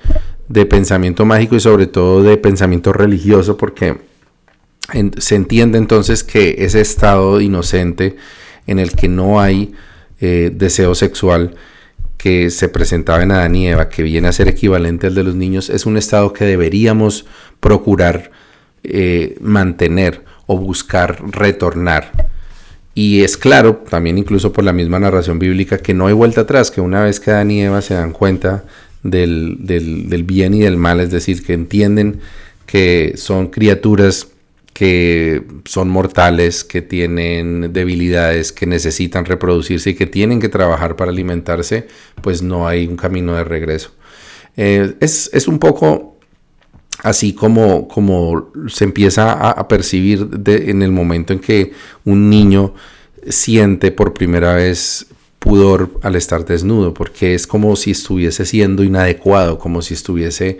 de 0.51 0.65
pensamiento 0.65 1.25
mágico 1.25 1.55
y 1.55 1.59
sobre 1.59 1.87
todo 1.87 2.23
de 2.23 2.37
pensamiento 2.37 2.91
religioso, 2.91 3.57
porque 3.57 3.97
se 5.17 5.35
entiende 5.35 5.77
entonces 5.77 6.23
que 6.23 6.55
ese 6.59 6.81
estado 6.81 7.39
inocente 7.39 8.17
en 8.67 8.79
el 8.79 8.91
que 8.91 9.07
no 9.07 9.39
hay 9.39 9.73
eh, 10.19 10.51
deseo 10.53 10.93
sexual 10.95 11.55
que 12.17 12.49
se 12.49 12.67
presentaba 12.69 13.23
en 13.23 13.31
Adán 13.31 13.55
y 13.55 13.67
Eva, 13.67 13.89
que 13.89 14.03
viene 14.03 14.27
a 14.27 14.33
ser 14.33 14.47
equivalente 14.47 15.07
al 15.07 15.15
de 15.15 15.23
los 15.23 15.35
niños, 15.35 15.69
es 15.69 15.85
un 15.85 15.97
estado 15.97 16.33
que 16.33 16.45
deberíamos 16.45 17.25
procurar 17.59 18.31
eh, 18.83 19.37
mantener 19.41 20.23
o 20.45 20.57
buscar 20.57 21.19
retornar. 21.31 22.11
Y 22.93 23.21
es 23.21 23.37
claro, 23.37 23.77
también 23.89 24.17
incluso 24.17 24.51
por 24.51 24.65
la 24.65 24.73
misma 24.73 24.99
narración 24.99 25.39
bíblica, 25.39 25.77
que 25.77 25.93
no 25.93 26.07
hay 26.07 26.13
vuelta 26.13 26.41
atrás, 26.41 26.69
que 26.69 26.81
una 26.81 27.01
vez 27.01 27.19
que 27.19 27.31
Adán 27.31 27.49
y 27.49 27.61
Eva 27.61 27.81
se 27.81 27.93
dan 27.93 28.11
cuenta 28.11 28.65
del, 29.03 29.57
del, 29.59 30.23
bien 30.23 30.53
y 30.53 30.59
del 30.59 30.77
mal, 30.77 30.99
es 30.99 31.11
decir, 31.11 31.43
que 31.43 31.53
entienden 31.53 32.19
que 32.65 33.13
son 33.15 33.47
criaturas 33.47 34.27
que 34.73 35.43
son 35.65 35.89
mortales, 35.89 36.63
que 36.63 36.81
tienen 36.81 37.73
debilidades, 37.73 38.51
que 38.51 38.65
necesitan 38.65 39.25
reproducirse 39.25 39.91
y 39.91 39.93
que 39.95 40.07
tienen 40.07 40.39
que 40.39 40.49
trabajar 40.49 40.95
para 40.95 41.11
alimentarse, 41.11 41.87
pues 42.21 42.41
no 42.41 42.67
hay 42.67 42.87
un 42.87 42.95
camino 42.95 43.35
de 43.35 43.43
regreso. 43.43 43.91
Eh, 44.55 44.95
es, 45.01 45.47
un 45.47 45.59
poco 45.59 46.17
así 47.03 47.33
como, 47.33 47.87
como 47.87 48.51
se 48.67 48.85
empieza 48.85 49.33
a, 49.33 49.67
percibir 49.67 50.29
en 50.45 50.81
el 50.81 50.91
momento 50.91 51.33
en 51.33 51.39
que 51.39 51.73
un 52.05 52.29
niño 52.29 52.73
siente 53.27 53.91
por 53.91 54.13
primera 54.13 54.55
vez 54.55 55.07
pudor 55.41 55.89
al 56.03 56.15
estar 56.15 56.45
desnudo, 56.45 56.93
porque 56.93 57.33
es 57.33 57.47
como 57.47 57.75
si 57.75 57.91
estuviese 57.91 58.45
siendo 58.45 58.83
inadecuado, 58.83 59.57
como 59.57 59.81
si 59.81 59.95
estuviese 59.95 60.59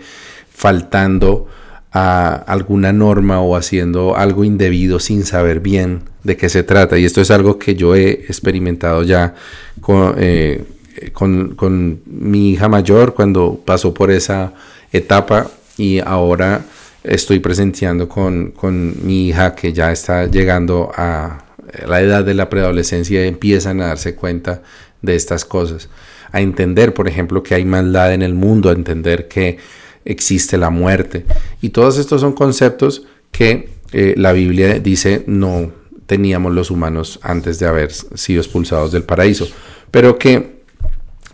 faltando 0.52 1.46
a 1.92 2.34
alguna 2.34 2.92
norma 2.92 3.40
o 3.40 3.54
haciendo 3.54 4.16
algo 4.16 4.42
indebido 4.42 4.98
sin 4.98 5.24
saber 5.24 5.60
bien 5.60 6.00
de 6.24 6.36
qué 6.36 6.48
se 6.48 6.64
trata. 6.64 6.98
Y 6.98 7.04
esto 7.04 7.20
es 7.20 7.30
algo 7.30 7.60
que 7.60 7.76
yo 7.76 7.94
he 7.94 8.10
experimentado 8.10 9.04
ya 9.04 9.36
con, 9.80 10.16
eh, 10.18 10.64
con, 11.12 12.00
mi 12.04 12.50
hija 12.50 12.68
mayor 12.68 13.14
cuando 13.14 13.62
pasó 13.64 13.94
por 13.94 14.10
esa 14.10 14.52
etapa 14.92 15.48
y 15.78 16.00
ahora 16.00 16.64
estoy 17.04 17.38
presenciando 17.38 18.08
con, 18.08 18.50
con 18.50 18.96
mi 19.06 19.28
hija 19.28 19.54
que 19.54 19.72
ya 19.72 19.92
está 19.92 20.26
llegando 20.26 20.90
a 20.96 21.51
la 21.86 22.00
edad 22.00 22.24
de 22.24 22.34
la 22.34 22.48
preadolescencia 22.48 23.24
empiezan 23.24 23.80
a 23.80 23.88
darse 23.88 24.14
cuenta 24.14 24.62
de 25.00 25.14
estas 25.14 25.44
cosas. 25.44 25.88
A 26.30 26.40
entender, 26.40 26.94
por 26.94 27.08
ejemplo, 27.08 27.42
que 27.42 27.54
hay 27.54 27.64
maldad 27.64 28.14
en 28.14 28.22
el 28.22 28.34
mundo, 28.34 28.70
a 28.70 28.72
entender 28.72 29.28
que 29.28 29.58
existe 30.04 30.56
la 30.56 30.70
muerte. 30.70 31.24
Y 31.60 31.70
todos 31.70 31.98
estos 31.98 32.20
son 32.20 32.32
conceptos 32.32 33.06
que 33.30 33.70
eh, 33.92 34.14
la 34.16 34.32
Biblia 34.32 34.78
dice 34.78 35.24
no 35.26 35.70
teníamos 36.06 36.52
los 36.52 36.70
humanos 36.70 37.20
antes 37.22 37.58
de 37.58 37.66
haber 37.66 37.92
sido 37.92 38.40
expulsados 38.40 38.92
del 38.92 39.04
paraíso. 39.04 39.48
Pero 39.90 40.18
que 40.18 40.62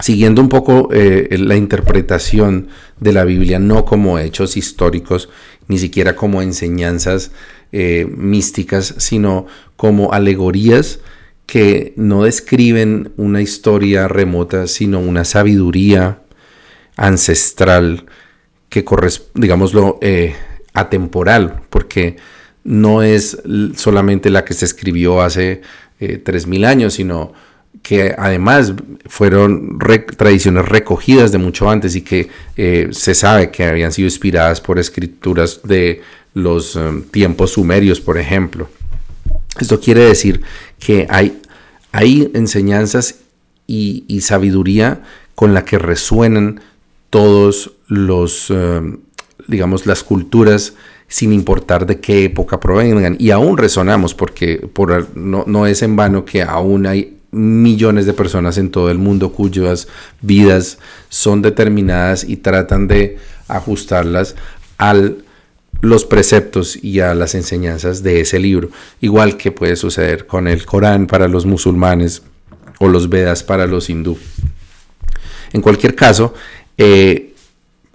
siguiendo 0.00 0.40
un 0.40 0.48
poco 0.48 0.90
eh, 0.92 1.36
la 1.38 1.56
interpretación 1.56 2.68
de 3.00 3.12
la 3.12 3.24
Biblia, 3.24 3.58
no 3.58 3.84
como 3.84 4.18
hechos 4.18 4.56
históricos, 4.56 5.28
ni 5.66 5.78
siquiera 5.78 6.14
como 6.16 6.42
enseñanzas 6.42 7.32
eh, 7.72 8.06
místicas, 8.16 8.94
sino 8.98 9.46
como 9.76 10.12
alegorías 10.12 11.00
que 11.46 11.94
no 11.96 12.24
describen 12.24 13.12
una 13.16 13.40
historia 13.40 14.06
remota, 14.06 14.66
sino 14.66 15.00
una 15.00 15.24
sabiduría 15.24 16.20
ancestral 16.96 18.04
que 18.68 18.84
corresponde, 18.84 19.46
digámoslo, 19.46 19.98
eh, 20.02 20.34
atemporal, 20.74 21.62
porque 21.70 22.16
no 22.64 23.02
es 23.02 23.38
solamente 23.76 24.28
la 24.28 24.44
que 24.44 24.52
se 24.52 24.66
escribió 24.66 25.22
hace 25.22 25.62
eh, 26.00 26.22
3.000 26.22 26.66
años, 26.66 26.94
sino 26.94 27.32
que 27.82 28.14
además 28.16 28.74
fueron 29.06 29.78
tradiciones 30.16 30.66
recogidas 30.66 31.32
de 31.32 31.38
mucho 31.38 31.70
antes 31.70 31.96
y 31.96 32.02
que 32.02 32.28
eh, 32.56 32.88
se 32.92 33.14
sabe 33.14 33.50
que 33.50 33.64
habían 33.64 33.92
sido 33.92 34.06
inspiradas 34.06 34.60
por 34.60 34.78
escrituras 34.78 35.60
de 35.64 36.02
los 36.34 36.76
eh, 36.76 37.02
tiempos 37.10 37.52
sumerios, 37.52 38.00
por 38.00 38.18
ejemplo. 38.18 38.68
Esto 39.60 39.80
quiere 39.80 40.04
decir 40.04 40.42
que 40.78 41.06
hay, 41.10 41.40
hay 41.92 42.30
enseñanzas 42.34 43.16
y, 43.66 44.20
sabiduría 44.22 45.02
con 45.34 45.54
la 45.54 45.64
que 45.64 45.78
resuenan 45.78 46.60
todos 47.10 47.72
los, 47.86 48.46
eh, 48.50 48.80
digamos, 49.46 49.86
las 49.86 50.02
culturas 50.02 50.74
sin 51.06 51.32
importar 51.32 51.86
de 51.86 52.00
qué 52.00 52.24
época 52.24 52.60
provengan. 52.60 53.16
Y 53.18 53.30
aún 53.30 53.56
resonamos 53.56 54.14
porque 54.14 54.56
por, 54.72 55.16
no, 55.16 55.44
no 55.46 55.66
es 55.66 55.82
en 55.82 55.96
vano 55.96 56.24
que 56.24 56.42
aún 56.42 56.86
hay 56.86 57.18
millones 57.30 58.06
de 58.06 58.14
personas 58.14 58.58
en 58.58 58.70
todo 58.70 58.90
el 58.90 58.98
mundo 58.98 59.32
cuyas 59.32 59.88
vidas 60.22 60.78
son 61.08 61.42
determinadas 61.42 62.24
y 62.24 62.38
tratan 62.38 62.88
de 62.88 63.18
ajustarlas 63.48 64.34
a 64.78 64.94
los 65.80 66.04
preceptos 66.04 66.82
y 66.82 67.00
a 67.00 67.14
las 67.14 67.34
enseñanzas 67.34 68.02
de 68.02 68.20
ese 68.20 68.38
libro, 68.38 68.70
igual 69.00 69.36
que 69.36 69.52
puede 69.52 69.76
suceder 69.76 70.26
con 70.26 70.48
el 70.48 70.66
Corán 70.66 71.06
para 71.06 71.28
los 71.28 71.46
musulmanes 71.46 72.22
o 72.78 72.88
los 72.88 73.08
Vedas 73.08 73.42
para 73.42 73.66
los 73.66 73.88
hindú. 73.88 74.18
En 75.52 75.62
cualquier 75.62 75.94
caso, 75.94 76.34
eh, 76.76 77.34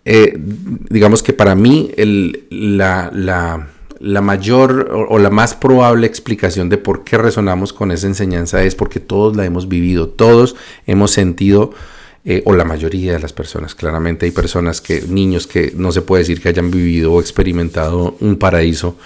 eh, 0.06 0.34
digamos 0.38 1.24
que 1.24 1.34
para 1.34 1.56
mí 1.56 1.92
la, 2.50 3.12
mayor 4.00 4.90
o, 5.10 5.18
la 5.20 5.30
más 5.30 5.56
probable 5.56 6.08
explicación 6.08 6.70
de 6.70 6.78
por 6.78 7.04
qué 7.04 7.18
resonamos 7.18 7.72
con 7.72 7.92
esa 7.92 8.08
enseñanza 8.08 8.64
es 8.64 8.76
porque 8.76 9.00
todos 9.00 9.36
la 9.38 9.46
hemos 9.46 9.68
vivido, 9.68 10.10
todos 10.10 10.56
hemos 10.88 11.12
sentido, 11.12 11.72
eh, 12.26 12.42
o 12.46 12.54
la 12.54 12.64
mayoría 12.66 13.14
de 13.14 13.20
las 13.20 13.34
personas, 13.34 13.76
claramente 13.76 14.26
hay 14.26 14.32
personas 14.32 14.82
que, 14.82 15.02
niños 15.08 15.48
que 15.48 15.74
no 15.76 15.92
se 15.92 16.02
puede 16.02 16.24
decir 16.24 16.42
que 16.42 16.50
hayan 16.50 16.72
vivido 16.72 17.14
o 17.14 17.20
experimentado 17.20 18.16
un 18.20 18.38
paraíso. 18.38 18.98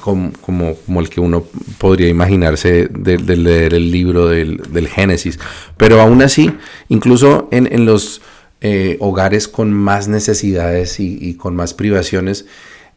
como, 0.00 0.32
como, 0.40 1.00
el 1.00 1.08
que 1.08 1.20
uno 1.20 1.44
podría 1.78 2.08
imaginarse 2.08 2.88
de, 2.88 3.18
leer 3.36 3.74
el 3.74 3.90
libro 3.90 4.28
del, 4.28 4.88
Génesis. 4.88 5.38
Pero 5.76 6.00
aún 6.00 6.22
así, 6.22 6.52
incluso 6.88 7.48
en 7.50 7.84
los 7.84 8.20
eh, 8.62 8.98
hogares 9.00 9.48
con 9.48 9.72
más 9.72 10.06
necesidades 10.06 11.00
y, 11.00 11.34
con 11.36 11.56
más 11.56 11.72
privaciones, 11.72 12.44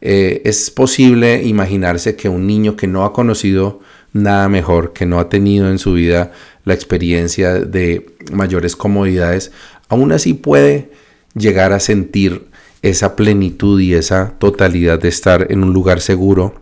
eh, 0.02 0.42
es 0.44 0.70
posible 0.70 1.42
imaginarse 1.42 2.16
que 2.16 2.28
un 2.28 2.46
niño 2.46 2.76
que 2.76 2.86
no 2.86 3.06
ha 3.06 3.14
conocido 3.14 3.80
nada 4.12 4.50
mejor, 4.50 4.92
que 4.92 5.06
no 5.06 5.18
ha 5.18 5.30
tenido 5.30 5.70
en 5.70 5.78
su 5.78 5.94
vida 5.94 6.32
la 6.64 6.74
experiencia 6.74 7.54
de 7.54 8.06
mayores 8.32 8.76
comodidades, 8.76 9.52
aún 9.88 10.12
así 10.12 10.34
puede 10.34 10.90
llegar 11.34 11.72
a 11.72 11.80
sentir 11.80 12.46
esa 12.82 13.16
plenitud 13.16 13.80
y 13.80 13.94
esa 13.94 14.34
totalidad 14.38 14.98
de 14.98 15.08
estar 15.08 15.50
en 15.50 15.62
un 15.62 15.72
lugar 15.72 16.00
seguro, 16.00 16.54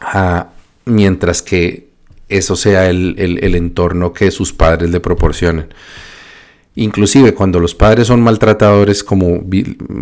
ah, 0.00 0.50
mientras 0.84 1.42
que 1.42 1.88
eso 2.28 2.56
sea 2.56 2.88
el, 2.88 3.14
el 3.18 3.54
entorno 3.54 4.12
que 4.12 4.30
sus 4.30 4.52
padres 4.52 4.90
le 4.90 5.00
proporcionen. 5.00 5.68
Inclusive 6.74 7.34
cuando 7.34 7.60
los 7.60 7.74
padres 7.74 8.06
son 8.06 8.22
maltratadores, 8.22 9.04
como 9.04 9.44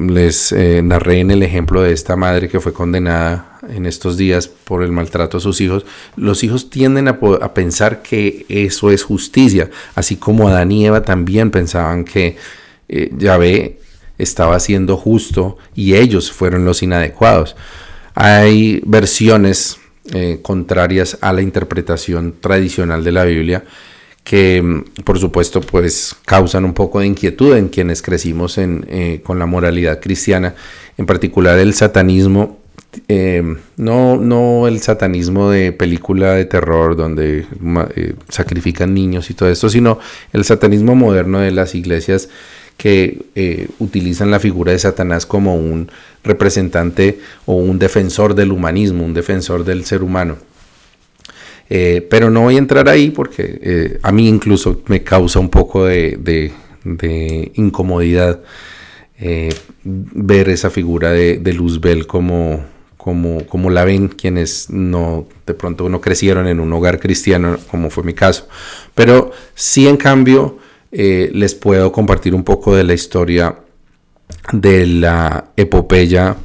les 0.08 0.52
eh, 0.52 0.82
narré 0.82 1.18
en 1.18 1.32
el 1.32 1.42
ejemplo 1.42 1.82
de 1.82 1.92
esta 1.92 2.14
madre 2.14 2.48
que 2.48 2.60
fue 2.60 2.72
condenada 2.72 3.58
en 3.68 3.86
estos 3.86 4.16
días 4.16 4.46
por 4.46 4.84
el 4.84 4.92
maltrato 4.92 5.38
a 5.38 5.40
sus 5.40 5.60
hijos, 5.60 5.84
los 6.14 6.44
hijos 6.44 6.70
tienden 6.70 7.08
a, 7.08 7.18
pensar 7.54 8.02
que 8.02 8.46
eso 8.48 8.92
es 8.92 9.02
justicia, 9.02 9.68
así 9.96 10.14
como 10.14 10.46
Adán 10.46 10.70
y 10.70 10.86
Eva 10.86 11.02
también 11.02 11.50
pensaban 11.50 12.04
que 12.04 12.36
eh, 12.88 13.10
Yahvé 13.18 13.80
estaba 14.18 14.60
siendo 14.60 14.96
justo 14.96 15.58
y 15.74 15.94
ellos 15.94 16.30
fueron 16.30 16.64
los 16.64 16.84
inadecuados. 16.84 17.56
Hay 18.14 18.80
versiones 18.86 19.78
eh, 20.12 20.38
contrarias 20.40 21.18
a 21.20 21.32
la 21.32 21.42
interpretación 21.42 22.34
tradicional 22.40 23.02
de 23.02 23.12
la 23.12 23.24
Biblia 23.24 23.64
que 24.24 24.62
mm, 24.62 25.02
por 25.04 25.18
supuesto 25.18 25.60
pues 25.60 26.16
causan 26.24 26.64
un 26.64 26.74
poco 26.74 27.00
de 27.00 27.06
inquietud 27.06 27.56
en 27.56 27.68
quienes 27.68 28.02
crecimos 28.02 28.58
eh, 28.58 29.20
con 29.24 29.38
la 29.38 29.46
moralidad 29.46 30.00
cristiana, 30.00 30.54
en 30.98 31.06
particular 31.06 31.58
el 31.58 31.74
satanismo, 31.74 32.58
eh, 33.08 33.42
no, 33.76 34.16
no 34.16 34.66
el 34.66 34.80
satanismo 34.80 35.50
de 35.50 35.72
película 35.72 36.34
de 36.34 36.44
terror 36.44 36.96
donde 36.96 37.46
eh, 37.94 38.14
sacrifican 38.28 38.94
niños 38.94 39.30
y 39.30 39.34
todo 39.34 39.48
esto, 39.48 39.68
sino 39.68 40.00
el 40.32 40.44
satanismo 40.44 40.96
moderno 40.96 41.38
de 41.38 41.52
las 41.52 41.74
iglesias 41.74 42.28
que 42.76 43.68
utilizan 43.78 44.30
la 44.30 44.40
figura 44.40 44.72
de 44.72 44.78
Satanás 44.78 45.26
como 45.26 45.54
un 45.54 45.90
representante 46.24 47.20
o 47.44 47.56
un 47.56 47.78
defensor 47.78 48.34
del 48.34 48.52
humanismo, 48.52 49.04
un 49.04 49.12
defensor 49.12 49.64
del 49.64 49.84
ser 49.84 50.02
humano. 50.02 50.38
Eh, 51.72 52.04
pero 52.10 52.30
no 52.30 52.42
voy 52.42 52.56
a 52.56 52.58
entrar 52.58 52.88
ahí 52.88 53.10
porque 53.10 53.60
eh, 53.62 53.98
a 54.02 54.10
mí 54.10 54.28
incluso 54.28 54.82
me 54.88 55.04
causa 55.04 55.38
un 55.38 55.48
poco 55.48 55.84
de, 55.84 56.52
incomodidad 57.54 58.40
eh, 59.16 59.54
ver 59.84 60.48
esa 60.48 60.70
figura 60.70 61.12
de, 61.12 61.52
Luzbel 61.52 62.08
como, 62.08 62.64
como, 62.96 63.46
como, 63.46 63.70
la 63.70 63.84
ven 63.84 64.08
quienes 64.08 64.68
no 64.70 65.28
de 65.46 65.54
pronto 65.54 65.88
no 65.88 66.00
crecieron 66.00 66.48
en 66.48 66.58
un 66.58 66.72
hogar 66.72 66.98
cristiano 66.98 67.56
como 67.70 67.88
fue 67.88 68.02
mi 68.02 68.14
caso. 68.14 68.48
Pero 68.96 69.30
sí 69.54 69.86
en 69.86 69.96
cambio 69.96 70.58
les 70.90 71.54
puedo 71.54 71.92
compartir 71.92 72.34
un 72.34 72.42
poco 72.42 72.74
de 72.74 72.82
la 72.82 72.94
historia 72.94 73.54
de 74.52 74.86
la 74.86 75.52
epopeya 75.56 76.36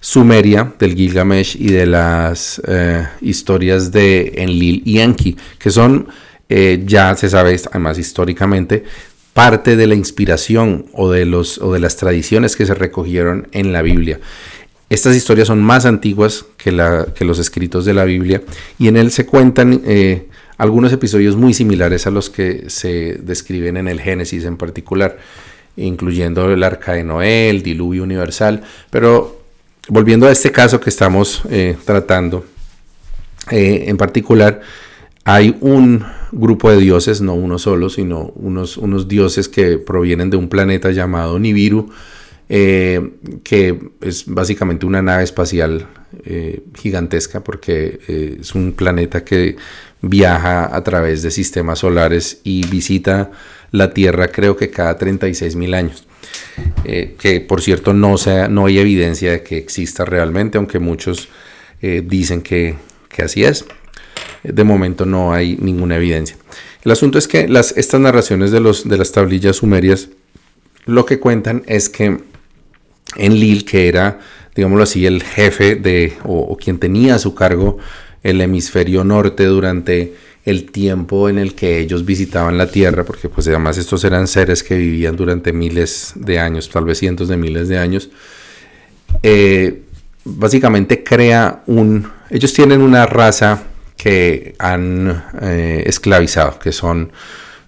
sumeria 0.00 0.74
del 0.78 0.94
Gilgamesh 0.94 1.56
y 1.58 1.68
de 1.70 1.86
las 1.86 2.60
eh, 2.66 3.06
historias 3.20 3.90
de 3.92 4.32
Enlil 4.36 4.82
y 4.84 5.00
Enki, 5.00 5.36
que 5.58 5.70
son, 5.70 6.08
eh, 6.48 6.82
ya 6.86 7.14
se 7.16 7.28
sabe 7.28 7.60
además 7.70 7.98
históricamente, 7.98 8.84
parte 9.32 9.76
de 9.76 9.86
la 9.86 9.94
inspiración 9.94 10.86
o 10.92 11.10
de, 11.10 11.24
los, 11.24 11.58
o 11.58 11.72
de 11.72 11.80
las 11.80 11.96
tradiciones 11.96 12.56
que 12.56 12.66
se 12.66 12.74
recogieron 12.74 13.48
en 13.52 13.72
la 13.72 13.82
Biblia. 13.82 14.20
Estas 14.90 15.14
historias 15.14 15.48
son 15.48 15.62
más 15.62 15.84
antiguas 15.84 16.46
que, 16.56 16.72
los 16.72 17.38
escritos 17.38 17.84
de 17.84 17.92
la 17.92 18.04
Biblia 18.04 18.42
y 18.78 18.88
en 18.88 18.96
él 18.96 19.10
se 19.10 19.26
cuentan 19.26 19.82
eh, 19.84 20.28
algunos 20.56 20.92
episodios 20.92 21.36
muy 21.36 21.52
similares 21.52 22.06
a 22.06 22.10
los 22.10 22.30
que 22.30 22.64
se 22.70 23.18
describen 23.22 23.76
en 23.76 23.86
el 23.86 24.00
Génesis 24.00 24.44
en 24.44 24.56
particular, 24.56 25.18
incluyendo 25.76 26.50
el 26.50 26.64
arca 26.64 26.94
de 26.94 27.04
Noé, 27.04 27.50
el 27.50 27.62
diluvio 27.62 28.02
universal. 28.02 28.62
Pero 28.90 29.37
volviendo 29.88 30.26
a 30.26 30.32
este 30.32 30.52
caso 30.52 30.80
que 30.80 30.90
estamos 30.90 31.42
eh, 31.50 31.76
tratando, 31.84 32.44
eh, 33.50 33.84
en 33.88 33.96
particular, 33.96 34.60
hay 35.24 35.56
un 35.60 36.04
grupo 36.32 36.70
de 36.70 36.78
dioses, 36.78 37.20
no 37.20 37.34
uno 37.34 37.58
solo, 37.58 37.88
sino 37.88 38.32
unos, 38.36 38.76
unos 38.76 39.08
dioses 39.08 39.48
que 39.48 39.78
provienen 39.78 40.30
de 40.30 40.36
un 40.36 40.48
planeta 40.48 40.90
llamado 40.90 41.38
Nibiru, 41.38 41.90
eh, 42.50 43.12
que 43.42 43.78
es 44.00 44.24
básicamente 44.26 44.86
una 44.86 45.02
nave 45.02 45.24
espacial 45.24 45.86
gigantesca 46.74 47.44
porque 47.44 48.36
es 48.40 48.54
un 48.54 48.72
planeta 48.72 49.22
que 49.22 49.56
viaja 50.00 50.74
a 50.74 50.84
través 50.84 51.22
de 51.22 51.30
sistemas 51.30 51.80
solares 51.80 52.40
y 52.44 52.66
visita 52.66 53.30
la 53.70 53.92
Tierra 53.92 54.28
creo 54.28 54.56
que 54.56 54.70
cada 54.70 54.96
36 54.96 55.56
mil 55.56 55.74
años. 55.74 56.06
que 56.84 57.44
por 57.46 57.62
cierto 57.62 57.92
no, 57.92 58.18
sea, 58.18 58.48
no 58.48 58.66
hay 58.66 58.78
evidencia 58.78 59.32
de 59.32 59.42
que 59.42 59.58
exista 59.58 60.04
realmente, 60.04 60.58
aunque 60.58 60.78
muchos 60.78 61.28
dicen 61.80 62.42
que, 62.42 62.76
que, 63.08 63.22
así 63.22 63.44
es. 63.44 63.64
De 64.42 64.64
momento 64.64 65.04
no 65.04 65.32
hay 65.32 65.56
ninguna 65.60 65.96
evidencia. 65.96 66.36
El 66.82 66.92
asunto 66.92 67.18
es 67.18 67.28
que 67.28 67.48
las, 67.48 67.72
estas 67.76 68.00
narraciones 68.00 68.50
de, 68.50 68.60
los, 68.60 68.88
de 68.88 68.98
las 68.98 69.12
tablillas 69.12 69.56
sumerias 69.56 70.08
lo 70.88 71.04
que 71.04 71.20
cuentan 71.20 71.62
es 71.66 71.90
que 71.90 72.18
en 73.16 73.38
Lille, 73.38 73.66
que 73.66 73.88
era, 73.88 74.20
digámoslo 74.56 74.84
así, 74.84 75.04
el 75.04 75.22
jefe 75.22 75.76
de, 75.76 76.14
o, 76.24 76.56
quien 76.56 76.78
tenía 76.78 77.16
a 77.16 77.18
su 77.18 77.34
cargo 77.34 77.76
el 78.22 78.40
hemisferio 78.40 79.04
norte 79.04 79.44
durante 79.44 80.14
el 80.44 80.70
tiempo 80.70 81.28
en 81.28 81.38
el 81.38 81.54
que 81.54 81.78
ellos 81.78 82.04
visitaban 82.04 82.56
la 82.56 82.70
Tierra, 82.70 83.04
porque 83.04 83.28
pues 83.28 83.46
además 83.48 83.76
estos 83.76 84.02
eran 84.04 84.26
seres 84.26 84.62
que 84.62 84.76
vivían 84.76 85.14
durante 85.14 85.52
miles 85.52 86.12
de 86.14 86.38
años, 86.38 86.70
tal 86.70 86.84
vez 86.84 86.98
cientos 86.98 87.28
de 87.28 87.36
miles 87.36 87.68
de 87.68 87.78
años, 87.78 88.08
eh, 89.22 89.82
básicamente 90.24 91.04
crea 91.04 91.62
un, 91.66 92.08
ellos 92.30 92.52
tienen 92.54 92.80
una 92.80 93.04
raza 93.04 93.64
que 93.96 94.54
han 94.58 95.24
eh, 95.42 95.82
esclavizado, 95.86 96.58
que 96.58 96.72
son 96.72 97.12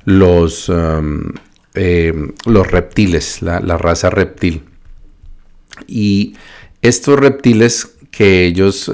los, 0.05 0.69
um, 0.69 1.33
eh, 1.75 2.15
los 2.47 2.67
reptiles, 2.67 3.43
la, 3.43 3.61
la 3.61 3.77
raza 3.77 4.09
reptil. 4.09 4.63
Y 5.87 6.35
estos 6.81 7.19
reptiles 7.19 7.97
que 8.11 8.47
ellos, 8.47 8.91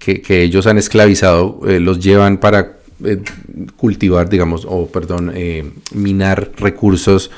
que, 0.00 0.42
ellos 0.42 0.66
han 0.66 0.78
esclavizado 0.78 1.60
eh, 1.68 1.78
los 1.78 2.00
llevan 2.00 2.38
para 2.38 2.78
eh, 3.04 3.18
cultivar, 3.76 4.28
digamos, 4.28 4.66
o 4.68 4.88
perdón, 4.88 5.32
minar 5.94 6.50
recursos 6.56 7.30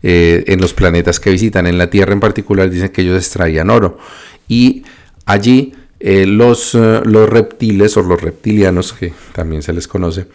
en 0.00 0.60
los 0.60 0.74
planetas 0.74 1.20
que 1.20 1.30
visitan. 1.30 1.66
En 1.66 1.78
la 1.78 1.90
Tierra 1.90 2.12
en 2.12 2.20
particular 2.20 2.70
dicen 2.70 2.88
que 2.90 3.02
ellos 3.02 3.16
extraían 3.16 3.70
oro. 3.70 3.98
Y 4.46 4.84
allí 5.26 5.74
los, 6.00 6.74
los 6.74 7.28
reptiles 7.28 7.96
o 7.96 8.02
los 8.02 8.20
reptilianos, 8.20 8.92
que 8.92 9.12
también 9.32 9.62
se 9.62 9.72
les 9.72 9.88
conoce, 9.88 10.26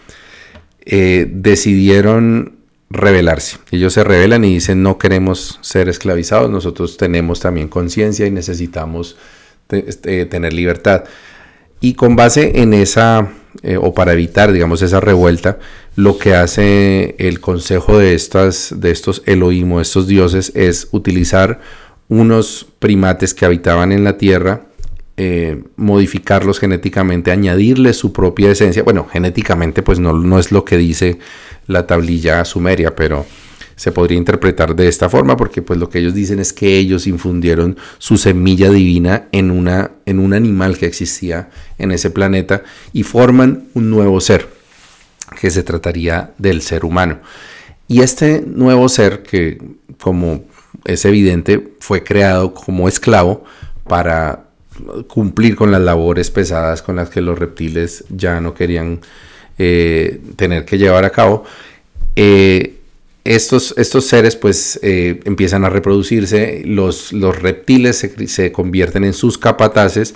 decidieron 0.86 2.58
rebelarse. 2.94 3.58
Ellos 3.72 3.94
se 3.94 4.04
rebelan 4.04 4.46
y 4.46 4.54
dicen 4.54 4.84
no 4.84 4.98
queremos 4.98 5.60
ser 5.62 5.90
esclavizados, 5.90 6.50
nosotros 6.50 6.96
tenemos 6.98 7.40
también 7.40 7.68
conciencia 7.68 8.28
y 8.28 8.32
necesitamos 8.32 9.18
tener 9.68 10.54
libertad. 10.54 11.06
Y 11.84 11.96
con 11.96 12.16
base 12.16 12.62
en 12.62 12.74
esa, 12.74 13.34
eh, 13.62 13.76
o 13.76 13.94
para 13.94 14.14
evitar, 14.14 14.54
digamos, 14.54 14.82
esa 14.82 15.02
revuelta, 15.02 15.60
lo 15.98 16.18
que 16.18 16.34
hace 16.34 17.14
el 17.20 17.42
consejo 17.42 17.98
de, 17.98 18.16
estas, 18.16 18.74
de 18.78 18.90
estos 18.90 19.22
Elohim 19.26 19.70
o 19.74 19.82
estos 19.82 20.08
dioses 20.08 20.54
es 20.56 20.88
utilizar 20.92 21.60
unos 22.08 22.66
primates 22.80 23.34
que 23.34 23.46
habitaban 23.46 23.92
en 23.92 24.06
la 24.06 24.18
tierra, 24.18 24.62
eh, 25.18 25.62
modificarlos 25.76 26.62
genéticamente, 26.62 27.32
añadirles 27.32 27.98
su 27.98 28.14
propia 28.14 28.52
esencia. 28.52 28.84
Bueno, 28.84 29.06
genéticamente 29.12 29.84
pues 29.84 30.00
no, 30.00 30.14
no 30.14 30.40
es 30.40 30.54
lo 30.54 30.64
que 30.64 30.78
dice 30.78 31.20
la 31.68 31.86
tablilla 31.86 32.46
sumeria, 32.46 32.96
pero 32.96 33.26
se 33.76 33.92
podría 33.92 34.18
interpretar 34.18 34.76
de 34.76 34.88
esta 34.88 35.10
forma 35.10 35.38
porque 35.38 35.62
pues 35.62 35.80
lo 35.80 35.90
que 35.90 36.00
ellos 36.00 36.14
dicen 36.14 36.40
es 36.40 36.54
que 36.54 36.78
ellos 36.78 37.08
infundieron 37.08 37.78
su 37.98 38.18
semilla 38.18 38.70
divina 38.70 39.28
en, 39.32 39.52
una, 39.52 39.92
en 40.06 40.20
un 40.20 40.34
animal 40.34 40.78
que 40.78 40.86
existía 40.86 41.50
en 41.78 41.92
ese 41.92 42.10
planeta 42.10 42.64
y 42.92 43.04
forman 43.04 43.66
un 43.74 43.90
nuevo 43.90 44.20
ser 44.22 44.48
que 45.40 45.50
se 45.50 45.64
trataría 45.64 46.32
del 46.38 46.62
ser 46.62 46.86
humano. 46.86 47.20
Y 47.88 48.02
este 48.02 48.44
nuevo 48.46 48.88
ser 48.90 49.24
que 49.24 49.62
como 50.00 50.44
es 50.86 51.06
evidente 51.06 51.74
fue 51.80 52.04
creado 52.04 52.54
como 52.54 52.88
esclavo 52.88 53.44
para 53.88 54.46
cumplir 55.08 55.56
con 55.56 55.72
las 55.72 55.82
labores 55.82 56.32
pesadas 56.32 56.82
con 56.82 56.96
las 56.96 57.10
que 57.10 57.22
los 57.22 57.38
reptiles 57.38 58.06
ya 58.10 58.42
no 58.42 58.54
querían 58.54 59.02
eh, 59.58 60.20
tener 60.36 60.66
que 60.66 60.78
llevar 60.78 61.06
a 61.06 61.12
cabo, 61.12 61.44
eh, 62.16 62.80
estos, 63.24 63.74
estos 63.78 64.06
seres 64.06 64.36
pues 64.36 64.80
eh, 64.84 65.20
empiezan 65.26 65.64
a 65.66 65.70
reproducirse, 65.70 66.62
los, 66.66 67.14
los 67.14 67.42
reptiles 67.42 67.98
se, 68.28 68.52
convierten 68.52 69.04
en 69.04 69.14
sus 69.14 69.38
capataces, 69.38 70.16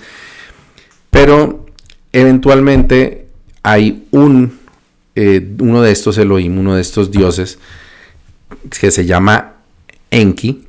pero 1.10 1.66
eventualmente 2.12 3.26
hay 3.62 4.06
un, 4.10 4.58
uno 5.60 5.82
de 5.82 5.90
estos 5.90 6.18
Elohim, 6.18 6.58
uno 6.58 6.74
de 6.74 6.82
estos 6.82 7.10
dioses, 7.10 7.58
que 8.78 8.90
se 8.90 9.06
llama 9.06 9.54
Enki, 10.10 10.64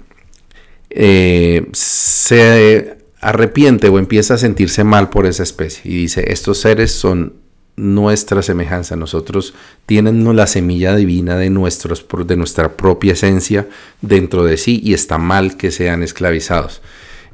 se 1.73 2.97
arrepiente 3.21 3.89
o 3.89 3.99
empieza 3.99 4.35
a 4.35 4.37
sentirse 4.37 4.83
mal 4.83 5.09
por 5.09 5.25
esa 5.25 5.43
especie 5.43 5.91
y 5.91 5.95
dice, 5.95 6.31
estos 6.31 6.59
seres 6.59 6.91
son 6.91 7.33
nuestra 7.79 8.41
semejanza. 8.41 8.95
Nosotros 8.95 9.53
tienen 9.85 10.35
la 10.35 10.47
semilla 10.47 10.95
divina 10.95 11.37
de, 11.37 11.49
nuestros, 11.49 12.05
de 12.25 12.35
nuestra 12.35 12.75
propia 12.75 13.13
esencia 13.13 13.67
dentro 14.01 14.43
de 14.43 14.57
sí 14.57 14.81
y 14.83 14.93
está 14.93 15.17
mal 15.17 15.57
que 15.57 15.71
sean 15.71 16.03
esclavizados. 16.03 16.81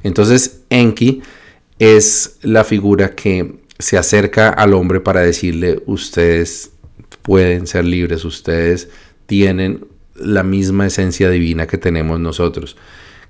Entonces 0.02 0.60
Enki 0.70 1.22
es 1.78 2.38
la 2.42 2.64
figura 2.64 3.14
que 3.14 3.56
se 3.78 3.98
acerca 3.98 4.48
al 4.48 4.72
hombre 4.72 5.00
para 5.00 5.20
decirle, 5.20 5.82
ustedes 5.86 6.70
pueden 7.22 7.66
ser 7.66 7.84
libres, 7.84 8.24
ustedes 8.24 8.88
tienen 9.26 9.84
la 10.14 10.42
misma 10.42 10.86
esencia 10.86 11.28
divina 11.28 11.66
que 11.66 11.76
tenemos 11.76 12.20
nosotros, 12.20 12.76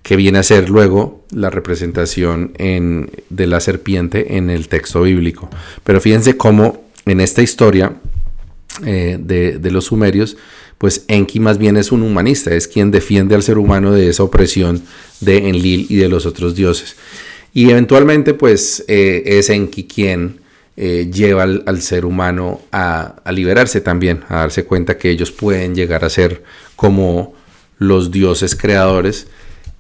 que 0.02 0.14
viene 0.14 0.38
a 0.38 0.44
ser 0.44 0.68
luego 0.68 1.24
la 1.30 1.50
representación 1.50 2.52
en, 2.58 3.10
de 3.30 3.46
la 3.48 3.58
serpiente 3.58 4.36
en 4.36 4.50
el 4.50 4.68
texto 4.68 5.02
bíblico. 5.02 5.48
Pero 5.82 6.00
fíjense 6.00 6.36
cómo 6.36 6.85
en 7.06 7.20
esta 7.20 7.40
historia 7.40 7.94
eh, 8.84 9.16
de, 9.18 9.70
los 9.70 9.86
sumerios, 9.86 10.36
pues 10.76 11.04
Enki 11.08 11.40
más 11.40 11.56
bien 11.56 11.76
es 11.76 11.92
un 11.92 12.02
humanista, 12.02 12.54
es 12.54 12.68
quien 12.68 12.90
defiende 12.90 13.34
al 13.34 13.42
ser 13.42 13.56
humano 13.56 13.92
de 13.92 14.10
esa 14.10 14.22
opresión 14.24 14.82
de 15.20 15.48
Enlil 15.48 15.86
y 15.88 15.96
de 15.96 16.08
los 16.08 16.26
otros 16.26 16.54
dioses. 16.54 16.96
Y 17.54 17.70
eventualmente, 17.70 18.34
pues 18.34 18.84
eh, 18.86 19.22
es 19.24 19.48
Enki 19.48 19.84
quien 19.84 20.40
eh, 20.76 21.08
lleva 21.10 21.44
al, 21.44 21.80
ser 21.80 22.04
humano 22.04 22.60
a, 22.70 23.22
liberarse 23.32 23.80
también, 23.80 24.24
a 24.28 24.40
darse 24.40 24.66
cuenta 24.66 24.98
que 24.98 25.08
ellos 25.08 25.32
pueden 25.32 25.74
llegar 25.74 26.04
a 26.04 26.10
ser 26.10 26.42
como 26.74 27.34
los 27.78 28.10
dioses 28.10 28.54
creadores. 28.54 29.28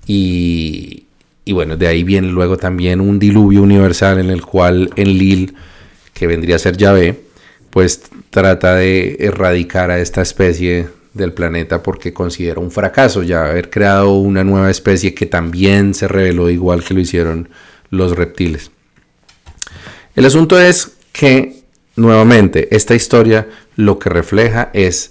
Y, 0.06 1.04
y 1.44 1.52
bueno, 1.52 1.76
de 1.76 1.88
ahí 1.88 2.02
viene 2.02 2.28
luego 2.28 2.56
también 2.56 3.00
un 3.00 3.18
diluvio 3.18 3.62
universal 3.62 4.20
en 4.20 4.30
el 4.30 4.40
cual 4.40 4.90
Enlil 4.96 5.54
que 6.16 6.26
vendría 6.26 6.56
a 6.56 6.58
ser 6.58 6.78
Yahvé, 6.78 7.20
pues 7.68 8.04
trata 8.30 8.74
de 8.76 9.18
erradicar 9.20 9.90
a 9.90 10.00
esta 10.00 10.22
especie 10.22 10.88
del 11.12 11.34
planeta 11.34 11.82
porque 11.82 12.14
considera 12.14 12.58
un 12.58 12.70
fracaso 12.70 13.22
ya 13.22 13.44
haber 13.44 13.68
creado 13.68 14.14
una 14.14 14.42
nueva 14.42 14.70
especie 14.70 15.12
que 15.12 15.26
también 15.26 15.92
se 15.92 16.08
reveló 16.08 16.48
igual 16.48 16.82
que 16.82 16.94
lo 16.94 17.00
hicieron 17.00 17.50
los 17.90 18.16
reptiles. 18.16 18.70
El 20.14 20.24
asunto 20.24 20.58
es 20.58 20.92
que 21.12 21.64
nuevamente 21.96 22.74
esta 22.74 22.94
historia 22.94 23.46
lo 23.76 23.98
que 23.98 24.08
refleja 24.08 24.70
es, 24.72 25.10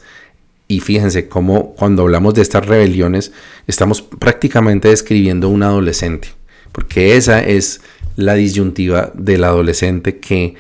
y 0.67 0.79
fíjense 0.79 1.27
cómo 1.27 1.75
cuando 1.75 2.01
hablamos 2.01 2.33
de 2.33 2.41
estas 2.41 2.65
rebeliones 2.65 3.31
estamos 3.67 4.01
prácticamente 4.01 4.87
describiendo 4.87 5.49
un 5.49 5.61
adolescente, 5.61 6.29
porque 6.71 7.15
esa 7.15 7.43
es 7.43 7.81
la 8.15 8.33
disyuntiva 8.33 9.11
del 9.13 9.43
adolescente 9.43 10.17
que 10.17 10.55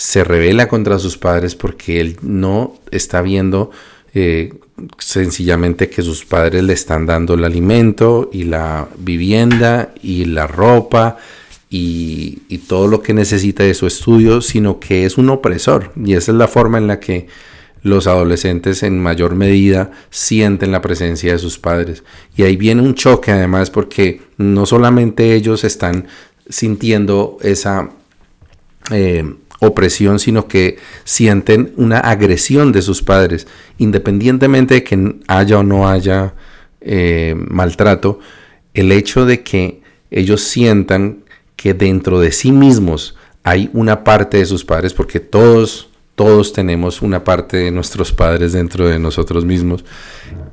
se 0.00 0.24
revela 0.24 0.66
contra 0.66 0.98
sus 0.98 1.18
padres 1.18 1.54
porque 1.54 2.00
él 2.00 2.16
no 2.22 2.72
está 2.90 3.20
viendo 3.20 3.70
eh, 4.14 4.54
sencillamente 4.96 5.90
que 5.90 6.00
sus 6.00 6.24
padres 6.24 6.64
le 6.64 6.72
están 6.72 7.04
dando 7.04 7.34
el 7.34 7.44
alimento 7.44 8.30
y 8.32 8.44
la 8.44 8.88
vivienda 8.96 9.92
y 10.02 10.24
la 10.24 10.46
ropa 10.46 11.18
y, 11.68 12.36
todo 12.66 12.88
lo 12.88 13.02
que 13.02 13.12
necesita 13.12 13.62
de 13.62 13.74
su 13.74 13.86
estudio, 13.86 14.40
sino 14.40 14.80
que 14.80 15.04
es 15.04 15.18
un 15.18 15.28
opresor. 15.28 15.92
Y 16.02 16.14
esa 16.14 16.32
es 16.32 16.38
la 16.38 16.48
forma 16.48 16.78
en 16.78 16.86
la 16.86 16.98
que 16.98 17.26
los 17.82 18.06
adolescentes 18.06 18.82
en 18.82 18.98
mayor 18.98 19.34
medida 19.34 19.90
sienten 20.08 20.72
la 20.72 20.80
presencia 20.80 21.32
de 21.32 21.38
sus 21.38 21.58
padres. 21.58 22.04
Y 22.36 22.44
ahí 22.44 22.56
viene 22.56 22.80
un 22.80 22.94
choque 22.94 23.32
además 23.32 23.68
porque 23.70 24.22
no 24.38 24.64
solamente 24.64 25.34
ellos 25.34 25.62
están 25.62 26.06
sintiendo 26.48 27.36
esa 27.42 27.90
eh, 28.90 29.24
opresión, 29.60 30.18
sino 30.18 30.48
que 30.48 30.78
sienten 31.04 31.72
una 31.76 31.98
agresión 31.98 32.72
de 32.72 32.82
sus 32.82 33.02
padres, 33.02 33.46
independientemente 33.78 34.74
de 34.74 34.84
que 34.84 35.16
haya 35.28 35.58
o 35.58 35.62
no 35.62 35.88
haya 35.88 36.34
eh, 36.80 37.34
maltrato, 37.36 38.18
el 38.74 38.90
hecho 38.92 39.26
de 39.26 39.42
que 39.42 39.82
ellos 40.10 40.42
sientan 40.42 41.24
que 41.56 41.74
dentro 41.74 42.20
de 42.20 42.32
sí 42.32 42.52
mismos 42.52 43.16
hay 43.42 43.70
una 43.72 44.02
parte 44.02 44.38
de 44.38 44.46
sus 44.46 44.64
padres, 44.64 44.94
porque 44.94 45.20
todos 45.20 45.90
todos 46.20 46.52
tenemos 46.52 47.00
una 47.00 47.24
parte 47.24 47.56
de 47.56 47.70
nuestros 47.70 48.12
padres 48.12 48.52
dentro 48.52 48.86
de 48.86 48.98
nosotros 48.98 49.46
mismos. 49.46 49.86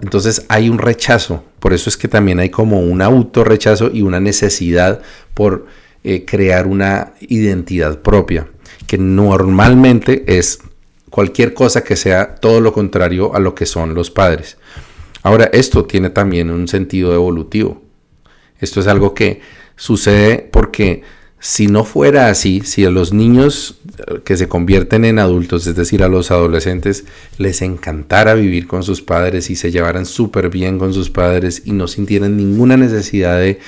Entonces 0.02 0.46
hay 0.48 0.70
un 0.70 0.78
rechazo, 0.78 1.43
por 1.60 1.74
eso 1.74 1.89
es 1.89 1.98
que 1.98 2.08
también 2.08 2.39
hay 2.39 2.50
como 2.50 2.80
un 2.80 3.02
autorrechazo 3.02 3.91
y 3.91 4.02
una 4.02 4.22
necesidad 4.22 5.02
por 5.34 5.65
eh, 6.06 6.24
crear 6.24 6.67
una 6.67 7.12
identidad 7.20 8.00
propia, 8.00 8.48
que 8.88 8.97
normalmente 8.97 10.23
es 10.28 10.60
cualquier 11.10 11.54
cosa 11.54 11.84
que 11.84 11.95
sea 11.95 12.36
todo 12.36 12.62
lo 12.62 12.73
contrario 12.73 13.36
a 13.36 13.39
lo 13.39 13.54
que 13.54 13.65
son 13.65 13.93
los 13.93 14.10
padres. 14.10 14.58
Ahora, 15.23 15.50
esto 15.52 15.86
tiene 15.86 16.10
también 16.10 16.50
un 16.50 16.67
sentido 16.67 17.13
evolutivo. 17.13 17.82
Esto 18.60 18.80
es 18.80 18.88
algo 18.88 19.13
que 19.13 19.41
sucede 19.76 20.50
porque 20.52 21.04
si 21.39 21.67
no 21.67 21.84
fuera 21.84 22.30
así, 22.30 22.62
si 22.62 22.84
a 22.86 22.89
los 22.89 23.13
niños 23.13 23.80
eh, 24.08 24.21
que 24.23 24.38
se 24.38 24.47
convierten 24.47 25.06
en 25.06 25.19
adultos, 25.19 25.67
es 25.67 25.76
decir, 25.76 26.04
a 26.04 26.08
los 26.08 26.32
adolescentes, 26.32 27.06
les 27.38 27.62
encantara 27.62 28.34
vivir 28.34 28.67
con 28.67 28.84
sus 28.84 29.02
padres 29.02 29.50
y 29.50 29.56
se 29.56 29.71
llevaran 29.71 30.06
súper 30.06 30.50
bien 30.50 30.80
con 30.80 30.93
sus 30.93 31.10
padres 31.10 31.62
y 31.65 31.73
no 31.73 31.88
sintieran 31.88 32.38
ninguna 32.38 32.76
necesidad 32.76 33.39
de, 33.39 33.60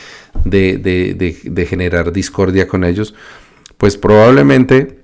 de, 0.45 1.65
generar 1.67 2.11
discordia 2.11 2.67
con 2.67 2.83
ellos, 2.83 3.13
pues 3.77 3.97
probablemente 3.97 4.98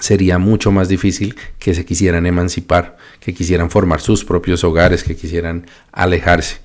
sería 0.00 0.38
mucho 0.38 0.70
más 0.72 0.88
difícil 0.88 1.36
que 1.58 1.74
se 1.74 1.84
quisieran 1.84 2.26
emancipar, 2.26 2.96
que 3.20 3.34
quisieran 3.34 3.70
formar 3.70 4.00
sus 4.00 4.24
propios 4.24 4.64
hogares, 4.64 5.02
que 5.04 5.16
quisieran 5.16 5.66
alejarse. 5.92 6.58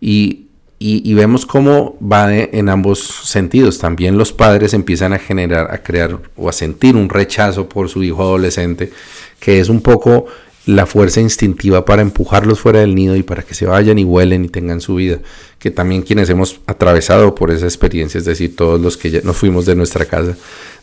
Y 0.00 0.44
y, 0.86 1.14
vemos 1.14 1.46
cómo 1.46 1.96
va 2.00 2.36
en 2.36 2.68
ambos 2.68 3.00
sentidos. 3.24 3.78
También 3.78 4.18
los 4.18 4.34
padres 4.34 4.74
empiezan 4.74 5.14
a 5.14 5.18
generar, 5.18 5.72
a 5.72 5.82
crear 5.82 6.18
o 6.36 6.48
a 6.48 6.52
sentir 6.52 6.94
un 6.94 7.08
rechazo 7.08 7.70
por 7.70 7.88
su 7.88 8.02
hijo 8.02 8.22
adolescente, 8.22 8.92
que 9.40 9.60
es 9.60 9.70
un 9.70 9.80
poco 9.80 10.26
la 10.66 10.84
fuerza 10.84 11.22
instintiva 11.22 11.86
para 11.86 12.02
empujarlos 12.02 12.60
fuera 12.60 12.80
del 12.80 12.94
nido 12.94 13.16
y 13.16 13.22
para 13.22 13.42
que 13.42 13.54
se 13.54 13.64
vayan 13.64 13.98
y 13.98 14.04
vuelen 14.04 14.44
y 14.44 14.48
tengan 14.48 14.82
su 14.82 14.96
vida. 14.96 15.20
Que 15.58 15.70
también 15.70 16.02
quienes 16.02 16.28
hemos 16.28 16.60
atravesado 16.66 17.34
por 17.34 17.50
esa 17.50 17.64
experiencia, 17.64 18.18
es 18.18 18.26
decir, 18.26 18.54
todos 18.54 18.78
los 18.78 18.98
que 18.98 19.10
ya 19.10 19.20
nos 19.22 19.38
fuimos 19.38 19.64
de 19.64 19.76
nuestra 19.76 20.04
casa, 20.04 20.36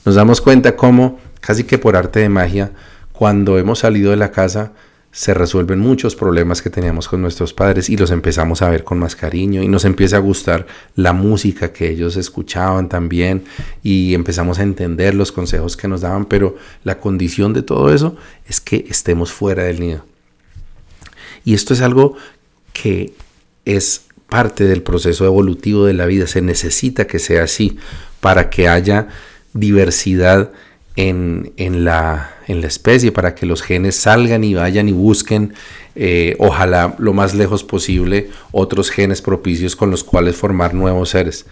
nos 0.06 0.16
damos 0.16 0.42
cuenta 0.42 0.76
cómo, 0.76 1.20
casi 1.40 1.64
que 1.64 1.78
por 1.78 1.96
arte 1.96 2.20
de 2.20 2.30
magia, 2.30 2.72
cuando 3.12 3.58
hemos 3.58 3.80
salido 3.80 4.12
de 4.12 4.18
la 4.18 4.32
casa, 4.32 4.74
se 5.12 5.34
resuelven 5.34 5.80
muchos 5.80 6.16
problemas 6.16 6.62
que 6.62 6.70
teníamos 6.70 7.10
con 7.10 7.22
nuestros 7.22 7.54
padres 7.54 7.90
y 7.90 7.98
los 7.98 8.12
empezamos 8.12 8.62
a 8.62 8.70
ver 8.70 8.86
con 8.86 8.98
más 8.98 9.16
cariño 9.16 9.62
y 9.62 9.68
nos 9.68 9.84
empieza 9.84 10.16
a 10.16 10.20
gustar 10.20 10.68
la 10.96 11.12
música 11.12 11.74
que 11.74 11.90
ellos 11.90 12.16
escuchaban 12.16 12.88
también 12.88 13.44
y 13.84 14.14
empezamos 14.14 14.60
a 14.60 14.64
entender 14.64 15.14
los 15.14 15.34
consejos 15.34 15.76
que 15.76 15.90
nos 15.90 16.02
daban, 16.02 16.26
pero 16.26 16.56
la 16.86 16.98
condición 16.98 17.52
de 17.54 17.62
todo 17.62 17.94
eso 17.94 18.16
es 18.48 18.62
que 18.62 18.86
estemos 18.90 19.34
fuera 19.34 19.64
del 19.64 19.82
nido. 19.82 20.06
Y 21.44 21.56
esto 21.56 21.74
es 21.74 21.82
algo 21.82 22.16
que 22.72 23.14
es 23.66 24.06
parte 24.30 24.64
del 24.64 24.82
proceso 24.82 25.26
evolutivo 25.26 25.86
de 25.86 25.94
la 25.94 26.06
vida, 26.06 26.26
se 26.26 26.42
necesita 26.42 27.06
que 27.06 27.20
sea 27.20 27.44
así 27.44 27.78
para 28.22 28.50
que 28.50 28.70
haya 28.70 29.10
diversidad 29.54 30.52
en, 30.96 31.86
la, 31.86 32.32
en 32.48 32.62
la 32.62 32.68
especie 32.68 33.12
para 33.12 33.34
que 33.36 33.46
los 33.46 33.62
genes 33.62 33.96
salgan 33.96 34.44
y 34.44 34.54
vayan 34.54 34.90
y 34.90 34.92
busquen, 34.92 35.54
eh, 35.96 36.36
ojalá 36.40 36.96
lo 37.00 37.14
más 37.14 37.34
lejos 37.34 37.64
posible, 37.64 38.30
otros 38.52 38.92
genes 38.92 39.22
propicios 39.22 39.76
con 39.76 39.92
los 39.92 40.04
cuales 40.04 40.36
formar 40.36 40.74
nuevos 40.74 41.10
seres. 41.10 41.46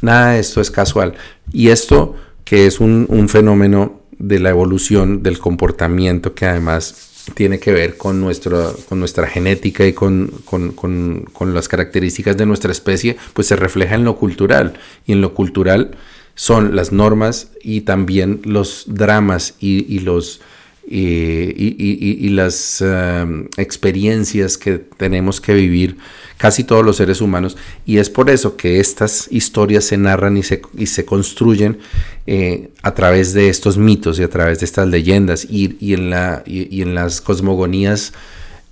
Nada 0.00 0.32
de 0.32 0.40
esto 0.40 0.60
es 0.60 0.70
casual. 0.70 1.14
Y 1.52 1.68
esto 1.68 2.16
que 2.44 2.66
es 2.66 2.80
un, 2.80 3.28
fenómeno 3.28 4.02
de 4.18 4.38
la 4.38 4.50
evolución 4.50 5.22
del 5.22 5.38
comportamiento 5.38 6.34
que 6.34 6.46
además 6.46 7.24
tiene 7.34 7.58
que 7.58 7.72
ver 7.72 7.96
con, 7.96 8.20
nuestro, 8.20 8.76
con 8.86 9.00
nuestra 9.00 9.26
genética 9.26 9.86
y 9.86 9.94
con, 9.94 10.30
con, 10.44 10.72
con, 10.72 11.54
las 11.54 11.68
características 11.68 12.36
de 12.36 12.44
nuestra 12.44 12.70
especie, 12.70 13.16
pues 13.32 13.46
se 13.46 13.56
refleja 13.56 13.94
en 13.94 14.04
lo 14.04 14.16
cultural. 14.16 14.74
Y 15.06 15.12
en 15.12 15.22
lo 15.22 15.32
cultural 15.32 15.96
son 16.34 16.74
las 16.74 16.92
normas 16.92 17.48
y 17.62 17.82
también 17.82 18.40
los 18.44 18.84
dramas 18.88 19.54
y, 19.60 20.00
los, 20.00 20.40
y, 20.86 22.28
las 22.30 22.80
um, 22.82 23.46
experiencias 23.56 24.58
que 24.58 24.78
tenemos 24.78 25.40
que 25.40 25.54
vivir 25.54 25.96
casi 26.36 26.64
todos 26.64 26.84
los 26.84 26.96
seres 26.96 27.20
humanos. 27.20 27.56
Y 27.86 27.98
es 27.98 28.10
por 28.10 28.30
eso 28.30 28.56
que 28.56 28.80
estas 28.80 29.28
historias 29.30 29.84
se 29.84 29.96
narran 29.96 30.36
y 30.36 30.42
se, 30.42 30.62
y 30.76 30.86
se 30.86 31.04
construyen 31.04 31.78
eh, 32.26 32.70
a 32.82 32.94
través 32.94 33.32
de 33.32 33.48
estos 33.48 33.78
mitos 33.78 34.18
y 34.18 34.22
a 34.22 34.30
través 34.30 34.58
de 34.58 34.64
estas 34.64 34.88
leyendas 34.88 35.46
y, 35.48 35.94
en, 35.94 36.10
la, 36.10 36.42
y 36.46 36.82
en 36.82 36.94
las 36.94 37.20
cosmogonías 37.20 38.12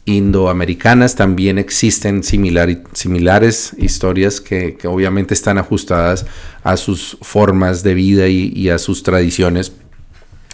indoamericanas 0.05 1.15
también 1.15 1.59
existen 1.59 2.23
similares 2.25 3.73
historias 3.79 4.41
que, 4.41 4.77
obviamente 4.85 5.35
están 5.35 5.59
ajustadas 5.59 6.27
a 6.65 6.77
sus 6.77 7.17
formas 7.23 7.83
de 7.83 7.95
vida 7.95 8.27
y, 8.29 8.69
a 8.69 8.79
sus 8.79 9.03
tradiciones, 9.03 9.73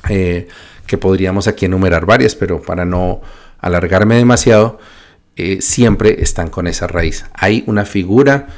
eh, 0.08 0.48
que 0.86 0.98
podríamos 0.98 1.48
aquí 1.48 1.66
enumerar 1.66 2.06
varias, 2.06 2.34
pero 2.34 2.60
para 2.60 2.84
no 2.84 3.20
alargarme 3.58 4.16
demasiado, 4.16 4.78
eh, 5.36 5.60
siempre 5.60 6.22
están 6.22 6.50
con 6.50 6.66
esa 6.66 6.86
raíz. 6.86 7.24
Hay 7.32 7.64
una 7.66 7.84
figura 7.84 8.48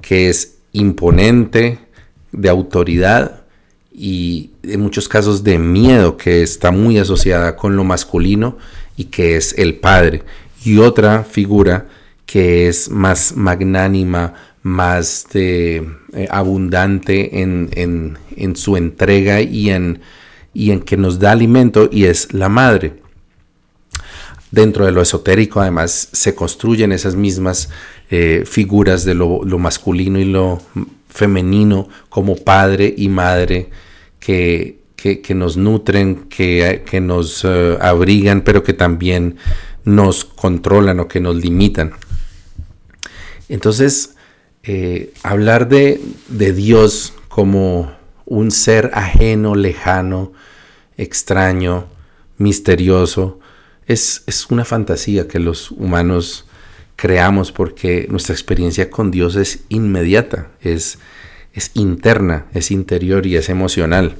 que 0.00 0.28
es 0.28 0.58
imponente, 0.72 1.78
de 2.32 2.48
autoridad 2.48 3.42
y 3.92 4.52
en 4.62 4.80
muchos 4.80 5.08
casos 5.08 5.44
de 5.44 5.58
miedo, 5.58 6.16
que 6.16 6.42
está 6.42 6.70
muy 6.70 6.98
asociada 6.98 7.56
con 7.56 7.76
lo 7.76 7.84
masculino 7.84 8.56
y 8.96 9.04
que 9.04 9.36
es 9.36 9.54
el 9.58 9.76
Padre, 9.76 10.22
y 10.64 10.78
otra 10.78 11.24
figura 11.24 11.88
que 12.26 12.68
es 12.68 12.88
más 12.88 13.36
magnánima, 13.36 14.34
más 14.62 15.26
eh, 15.34 15.84
abundante 16.30 17.42
en, 17.42 18.16
su 18.54 18.76
entrega 18.76 19.40
y 19.40 19.70
en, 19.70 20.00
y 20.54 20.70
en 20.70 20.80
que 20.80 20.96
nos 20.96 21.18
da 21.18 21.32
alimento 21.32 21.88
y 21.92 22.04
es 22.04 22.32
la 22.32 22.48
madre. 22.48 22.94
Dentro 24.50 24.84
de 24.84 24.92
lo 24.92 25.00
esotérico 25.00 25.60
además 25.60 26.08
se 26.12 26.34
construyen 26.34 26.92
esas 26.92 27.16
mismas 27.16 27.70
eh, 28.10 28.44
figuras 28.46 29.04
de 29.04 29.14
lo, 29.14 29.40
masculino 29.58 30.18
y 30.18 30.26
lo 30.26 30.60
femenino 31.08 31.88
como 32.10 32.36
padre 32.36 32.94
y 32.96 33.08
madre 33.08 33.70
que, 34.20 34.81
que, 35.02 35.34
nos 35.34 35.56
nutren, 35.56 36.28
que, 36.28 36.84
que 36.88 37.00
nos 37.00 37.44
eh, 37.44 37.76
abrigan, 37.80 38.42
pero 38.42 38.62
que 38.62 38.72
también 38.72 39.36
nos 39.84 40.24
controlan 40.24 41.00
o 41.00 41.08
que 41.08 41.18
nos 41.18 41.34
limitan. 41.34 41.92
Entonces, 43.48 44.14
eh, 44.62 45.12
hablar 45.24 45.68
de, 45.68 46.00
Dios 46.28 47.14
como 47.28 47.92
un 48.26 48.52
ser 48.52 48.92
ajeno, 48.94 49.56
lejano, 49.56 50.32
extraño, 50.96 51.88
misterioso, 52.38 53.40
es, 53.86 54.22
es, 54.26 54.50
una 54.50 54.64
fantasía 54.64 55.26
que 55.26 55.40
los 55.40 55.72
humanos 55.72 56.46
creamos 56.94 57.50
porque 57.50 58.06
nuestra 58.08 58.34
experiencia 58.34 58.88
con 58.88 59.10
Dios 59.10 59.34
es 59.34 59.64
inmediata, 59.68 60.52
es, 60.60 61.00
es 61.52 61.72
interna, 61.74 62.46
es 62.54 62.70
interior 62.70 63.26
y 63.26 63.36
es 63.36 63.48
emocional 63.48 64.14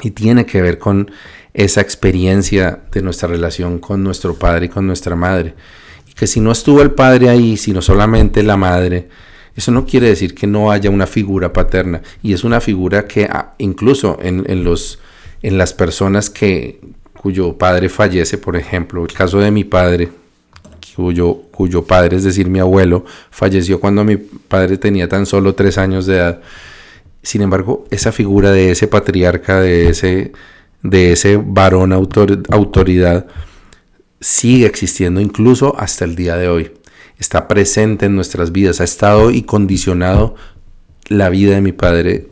y 0.00 0.12
tiene 0.12 0.46
que 0.46 0.62
ver 0.62 0.78
con 0.78 1.10
esa 1.54 1.80
experiencia 1.80 2.80
de 2.90 3.02
nuestra 3.02 3.28
relación 3.28 3.78
con 3.78 4.02
nuestro 4.02 4.34
padre 4.34 4.66
y 4.66 4.68
con 4.68 4.86
nuestra 4.86 5.16
madre. 5.16 5.54
Y 6.08 6.14
que 6.14 6.26
si 6.26 6.40
no 6.40 6.52
estuvo 6.52 6.80
el 6.80 6.92
padre 6.92 7.28
ahí, 7.28 7.56
sino 7.56 7.82
solamente 7.82 8.42
la 8.42 8.56
madre, 8.56 9.08
eso 9.54 9.70
no 9.70 9.84
quiere 9.84 10.08
decir 10.08 10.34
que 10.34 10.46
no 10.46 10.70
haya 10.70 10.88
una 10.88 11.06
figura 11.06 11.52
paterna. 11.52 12.02
Y 12.22 12.32
es 12.32 12.44
una 12.44 12.60
figura 12.60 13.06
que 13.06 13.24
ah, 13.24 13.54
incluso 13.58 14.18
en, 14.22 14.64
los, 14.64 14.98
en 15.42 15.58
las 15.58 15.74
personas 15.74 16.30
que, 16.30 16.80
cuyo 17.14 17.58
padre 17.58 17.88
fallece, 17.88 18.38
por 18.38 18.56
ejemplo, 18.56 19.04
el 19.04 19.12
caso 19.12 19.38
de 19.40 19.50
mi 19.50 19.64
padre, 19.64 20.08
cuyo, 20.96 21.34
cuyo 21.52 21.84
padre, 21.84 22.16
es 22.16 22.24
decir, 22.24 22.48
mi 22.48 22.58
abuelo, 22.58 23.04
falleció 23.30 23.78
cuando 23.78 24.04
mi 24.04 24.16
padre 24.16 24.78
tenía 24.78 25.08
tan 25.08 25.26
solo 25.26 25.54
tres 25.54 25.78
años 25.78 26.06
de 26.06 26.16
edad 26.16 26.42
Sin 27.22 27.42
embargo, 27.42 27.86
esa 27.90 28.12
figura 28.12 28.50
de 28.50 28.72
ese 28.72 28.88
patriarca, 28.88 29.60
de 29.60 29.88
ese, 29.88 30.32
de 30.82 31.12
ese 31.12 31.36
varón 31.36 31.92
autoridad, 31.92 33.26
sigue 34.20 34.66
existiendo 34.66 35.20
incluso 35.20 35.78
hasta 35.78 36.04
el 36.04 36.16
día 36.16 36.36
de 36.36 36.48
hoy. 36.48 36.72
Está 37.18 37.46
presente 37.46 38.06
en 38.06 38.16
nuestras 38.16 38.50
vidas, 38.50 38.80
ha 38.80 38.84
estado 38.84 39.30
y 39.30 39.42
condicionado 39.42 40.34
la 41.08 41.28
vida 41.28 41.54
de 41.54 41.60
mi 41.60 41.72
padre 41.72 42.28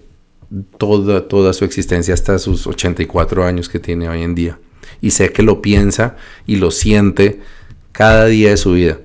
toda, 0.79 1.29
toda 1.29 1.53
su 1.53 1.65
existencia 1.65 2.15
hasta 2.15 2.39
sus 2.39 2.67
84 2.67 3.45
años 3.45 3.69
que 3.69 3.79
tiene 3.79 4.09
hoy 4.09 4.23
en 4.23 4.35
día. 4.35 4.59
Y 5.01 5.13
sé 5.13 5.33
que 5.33 5.43
lo 5.43 5.63
piensa 5.63 6.17
y 6.47 6.57
lo 6.57 6.71
siente 6.71 7.41
cada 7.93 8.27
día 8.27 8.51
de 8.51 8.57
su 8.57 8.73
vida. 8.73 8.99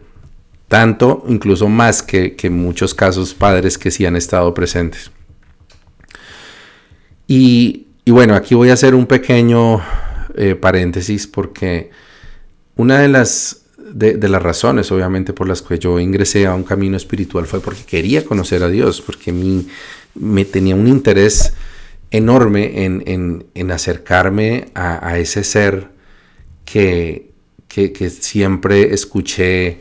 Tanto, 0.67 1.24
incluso 1.28 1.69
más 1.69 2.02
que, 2.02 2.36
que 2.36 2.50
muchos 2.50 2.95
casos 2.95 3.36
padres 3.36 3.78
que 3.78 3.91
sí 3.91 4.06
han 4.06 4.15
estado 4.15 4.54
presentes. 4.54 5.12
Y, 7.28 7.88
bueno, 8.06 8.36
aquí 8.36 8.56
voy 8.56 8.70
a 8.70 8.74
hacer 8.74 8.96
un 8.96 9.08
pequeño 9.08 9.82
eh, 10.36 10.56
paréntesis 10.56 11.28
porque 11.28 11.90
una 12.76 13.00
de 13.00 13.08
las, 13.08 13.64
de, 13.78 14.18
las 14.30 14.42
razones, 14.42 14.92
obviamente, 14.92 15.34
por 15.34 15.48
las 15.48 15.62
que 15.62 15.80
yo 15.80 16.00
ingresé 16.00 16.46
a 16.46 16.54
un 16.54 16.64
camino 16.64 16.98
espiritual 16.98 17.46
fue 17.46 17.62
porque 17.62 17.84
quería 17.84 18.26
conocer 18.26 18.64
a 18.64 18.70
Dios, 18.70 19.02
porque 19.02 19.32
mi, 19.32 19.68
me 20.14 20.46
tenía 20.46 20.76
un 20.76 20.88
interés 20.88 21.54
enorme 22.12 22.86
en, 22.86 23.72
acercarme 23.72 24.70
a, 24.76 25.18
ese 25.18 25.44
ser 25.44 25.90
que, 26.64 27.32
que, 27.68 28.10
siempre 28.10 28.94
escuché 28.94 29.80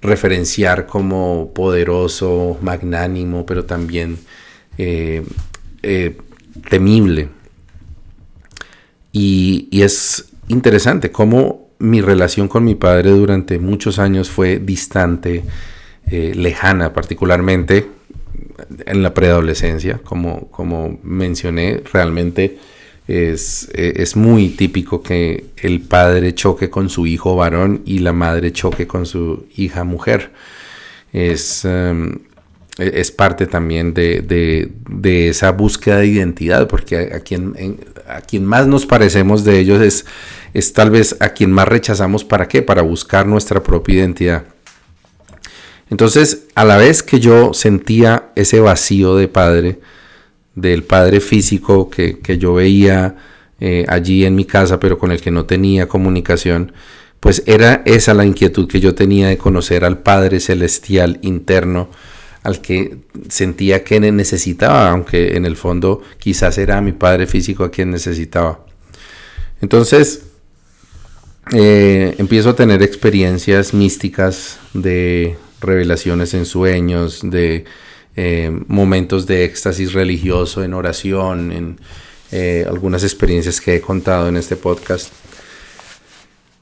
referenciar 0.00 0.86
como 0.86 1.52
poderoso, 1.54 2.58
magnánimo, 2.62 3.44
pero 3.46 3.64
también 3.64 4.18
eh, 4.78 5.22
eh, 5.82 6.16
temible. 6.68 7.28
Y, 9.12 9.68
es 9.72 10.30
interesante 10.48 11.10
cómo 11.10 11.70
mi 11.78 12.00
relación 12.00 12.48
con 12.48 12.64
mi 12.64 12.74
padre 12.74 13.10
durante 13.10 13.58
muchos 13.58 13.98
años 13.98 14.30
fue 14.30 14.58
distante, 14.58 15.44
eh, 16.10 16.32
lejana 16.34 16.92
particularmente 16.92 17.86
en 18.86 19.02
la 19.02 19.12
preadolescencia, 19.12 19.98
como, 20.04 20.48
como 20.50 20.98
mencioné, 21.02 21.82
realmente 21.92 22.58
es, 23.08 23.68
es, 23.72 24.16
muy 24.16 24.50
típico 24.50 25.02
que 25.02 25.46
el 25.58 25.80
padre 25.80 26.34
choque 26.34 26.70
con 26.70 26.88
su 26.88 27.06
hijo 27.06 27.36
varón 27.36 27.82
y 27.84 28.00
la 28.00 28.12
madre 28.12 28.52
choque 28.52 28.86
con 28.86 29.06
su 29.06 29.46
hija 29.56 29.84
mujer. 29.84 30.32
Es, 31.12 31.64
em, 31.64 32.18
es 32.78 33.10
parte 33.10 33.46
también 33.46 33.94
de, 33.94 34.70
esa 35.02 35.52
búsqueda 35.52 35.98
de 35.98 36.06
identidad, 36.08 36.68
porque 36.68 37.12
a, 37.14 37.20
quien, 37.20 37.78
a 38.06 38.40
más 38.40 38.66
nos 38.66 38.84
parecemos 38.84 39.44
de 39.44 39.58
ellos 39.58 39.80
es, 39.80 40.04
es 40.52 40.72
tal 40.72 40.90
vez 40.90 41.16
a 41.20 41.30
quien 41.30 41.52
más 41.52 41.68
rechazamos 41.68 42.24
para 42.24 42.48
qué, 42.48 42.62
para 42.62 42.82
buscar 42.82 43.26
nuestra 43.26 43.62
propia 43.62 43.96
identidad. 43.96 44.44
Entonces, 45.88 46.46
a 46.54 46.64
la 46.64 46.76
vez 46.76 47.02
que 47.02 47.20
yo 47.20 47.54
sentía 47.54 48.30
ese 48.34 48.60
vacío 48.60 49.16
de 49.16 49.28
padre, 49.28 49.80
del 50.54 50.82
padre 50.82 51.20
físico 51.20 51.88
que, 51.88 52.18
yo 52.38 52.54
veía 52.54 53.16
eh, 53.60 53.86
allí 53.88 54.24
en 54.24 54.34
mi 54.34 54.44
casa, 54.44 54.80
pero 54.80 54.98
con 54.98 55.12
el 55.12 55.20
que 55.20 55.30
no 55.30 55.46
tenía 55.46 55.86
comunicación, 55.86 56.72
pues 57.20 57.42
era 57.46 57.82
esa 57.86 58.14
la 58.14 58.24
inquietud 58.24 58.68
que 58.68 58.80
yo 58.80 58.94
tenía 58.94 59.28
de 59.28 59.38
conocer 59.38 59.84
al 59.84 59.98
Padre 59.98 60.40
Celestial 60.40 61.18
interno, 61.22 61.88
al 62.46 62.60
que 62.60 62.98
sentía 63.28 63.82
que 63.82 63.98
necesitaba, 63.98 64.92
aunque 64.92 65.36
en 65.36 65.46
el 65.46 65.56
fondo 65.56 66.02
quizás 66.16 66.58
era 66.58 66.80
mi 66.80 66.92
Padre 66.92 67.26
físico 67.26 67.64
a 67.64 67.72
quien 67.72 67.90
necesitaba. 67.90 68.64
Entonces, 69.60 70.26
eh, 71.52 72.14
empiezo 72.18 72.50
a 72.50 72.54
tener 72.54 72.84
experiencias 72.84 73.74
místicas 73.74 74.60
de 74.74 75.36
revelaciones 75.60 76.34
en 76.34 76.46
sueños, 76.46 77.18
de 77.24 77.64
eh, 78.14 78.52
momentos 78.68 79.26
de 79.26 79.44
éxtasis 79.44 79.92
religioso 79.92 80.62
en 80.62 80.72
oración, 80.72 81.50
en 81.50 81.80
eh, 82.30 82.64
algunas 82.68 83.02
experiencias 83.02 83.60
que 83.60 83.74
he 83.74 83.80
contado 83.80 84.28
en 84.28 84.36
este 84.36 84.54
podcast. 84.54 85.12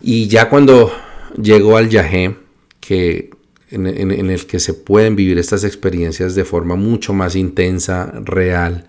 Y 0.01 0.29
ya 0.29 0.49
cuando 0.49 0.95
llego 1.37 1.77
al 1.77 1.91
Yahé, 1.91 2.37
que 2.81 3.35
en, 3.71 4.31
el 4.31 4.47
que 4.47 4.61
se 4.61 4.75
pueden 4.75 5.17
vivir 5.17 5.39
estas 5.39 5.65
experiencias 5.65 6.35
de 6.35 6.45
forma 6.45 6.77
mucho 6.77 7.13
más 7.13 7.35
intensa, 7.35 8.13
real 8.23 8.87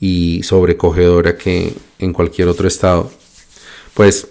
y 0.00 0.42
sobrecogedora 0.42 1.36
que 1.36 1.74
en 1.98 2.12
cualquier 2.12 2.48
otro 2.48 2.66
estado, 2.66 3.12
pues 3.94 4.28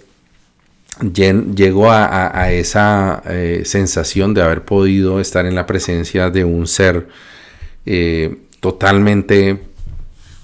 llego 1.00 1.90
a, 1.90 2.52
esa 2.52 3.22
eh, 3.26 3.62
sensación 3.64 4.34
de 4.34 4.42
haber 4.42 4.64
podido 4.64 5.20
estar 5.20 5.46
en 5.46 5.54
la 5.54 5.66
presencia 5.66 6.30
de 6.30 6.44
un 6.44 6.66
ser 6.66 7.08
eh, 7.86 8.36
totalmente 8.60 9.60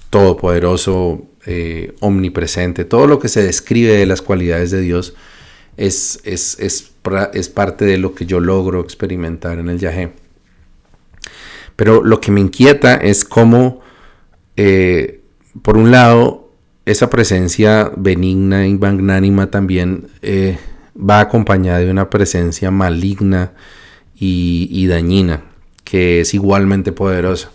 todopoderoso, 0.09 1.27
eh, 1.45 1.93
omnipresente. 1.99 2.85
Todo 2.85 3.07
lo 3.07 3.19
que 3.19 3.27
se 3.27 3.43
describe 3.43 3.97
de 3.97 4.05
las 4.05 4.21
cualidades 4.21 4.71
de 4.71 4.81
Dios 4.81 5.13
es, 5.77 6.19
es, 6.23 6.57
es, 6.59 7.49
parte 7.49 7.85
de 7.85 7.97
lo 7.97 8.13
que 8.13 8.25
yo 8.25 8.39
logro 8.39 8.81
experimentar 8.81 9.59
en 9.59 9.69
el 9.69 9.79
Yahé. 9.79 10.11
Pero 11.75 12.03
lo 12.03 12.19
que 12.19 12.31
me 12.31 12.41
inquieta 12.41 12.95
es 12.95 13.23
cómo, 13.23 13.81
por 15.61 15.77
un 15.77 15.91
lado, 15.91 16.47
esa 16.87 17.09
presencia 17.09 17.91
benigna 17.97 18.65
y 18.65 18.73
magnánima 18.73 19.51
también 19.51 20.07
eh, 20.21 20.57
va 20.97 21.19
acompañada 21.19 21.79
de 21.79 21.91
una 21.91 22.09
presencia 22.09 22.71
maligna 22.71 23.51
y, 24.17 24.87
dañina, 24.87 25.43
que 25.83 26.21
es 26.21 26.33
igualmente 26.33 26.93
poderosa. 26.93 27.51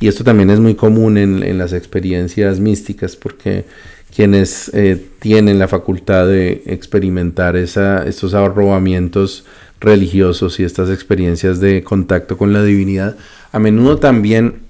Y 0.00 0.08
esto 0.08 0.24
también 0.24 0.48
es 0.48 0.60
muy 0.60 0.74
común 0.74 1.18
en, 1.18 1.58
las 1.58 1.74
experiencias 1.74 2.58
místicas, 2.58 3.16
porque 3.16 3.66
quienes 4.14 4.70
eh, 4.74 5.04
tienen 5.18 5.58
la 5.58 5.66
facultad 5.66 6.26
de 6.26 6.62
experimentar 6.66 7.56
esa, 7.56 8.06
estos 8.06 8.34
arrobamientos 8.34 9.44
religiosos 9.80 10.60
y 10.60 10.64
estas 10.64 10.88
experiencias 10.88 11.58
de 11.60 11.82
contacto 11.82 12.38
con 12.38 12.52
la 12.52 12.62
divinidad, 12.62 13.16
a 13.52 13.58
menudo 13.58 13.98
también 13.98 14.62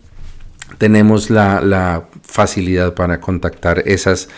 tenemos 0.78 1.30
la, 1.30 2.04
facilidad 2.22 2.94
para 2.94 3.20
contactar 3.20 3.82
esas 3.86 4.28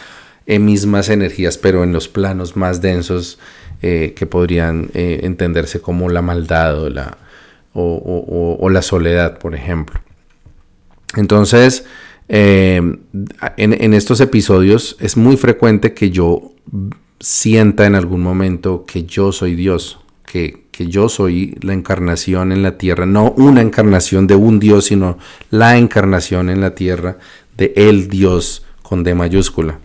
eh, 0.44 0.58
mismas 0.58 1.08
energías, 1.08 1.56
pero 1.56 1.82
en 1.82 1.92
los 1.94 2.08
planos 2.08 2.56
más 2.56 2.82
densos 2.82 3.38
eh, 3.80 4.12
que 4.14 4.26
podrían 4.26 4.90
entenderse 4.92 5.80
como 5.80 6.10
la 6.10 6.20
maldad 6.20 6.76
o, 7.72 8.68
la 8.68 8.82
soledad, 8.82 9.38
por 9.38 9.54
ejemplo. 9.54 9.98
Entonces, 11.16 11.86
en, 12.28 13.00
en, 13.56 13.94
estos 13.94 14.20
episodios 14.20 14.96
es 15.00 15.16
muy 15.16 15.36
frecuente 15.36 15.94
que 15.94 16.10
yo 16.10 16.52
sienta 17.20 17.86
en 17.86 17.94
algún 17.94 18.20
momento 18.20 18.84
que 18.84 19.04
yo 19.04 19.32
soy 19.32 19.54
Dios, 19.54 20.00
que, 20.24 20.64
que 20.70 20.88
yo 20.88 21.08
soy 21.08 21.56
la 21.60 21.72
encarnación 21.72 22.52
en 22.52 22.62
la 22.62 22.78
tierra, 22.78 23.06
no 23.06 23.32
una 23.36 23.62
encarnación 23.62 24.26
de 24.26 24.34
un 24.34 24.58
Dios, 24.58 24.86
sino 24.86 25.18
la 25.50 25.78
encarnación 25.78 26.50
en 26.50 26.60
la 26.60 26.74
tierra 26.74 27.18
de 27.56 27.72
el 27.76 28.08
Dios 28.08 28.64
con 28.82 29.04
D 29.04 29.14
mayúscula. 29.14 29.78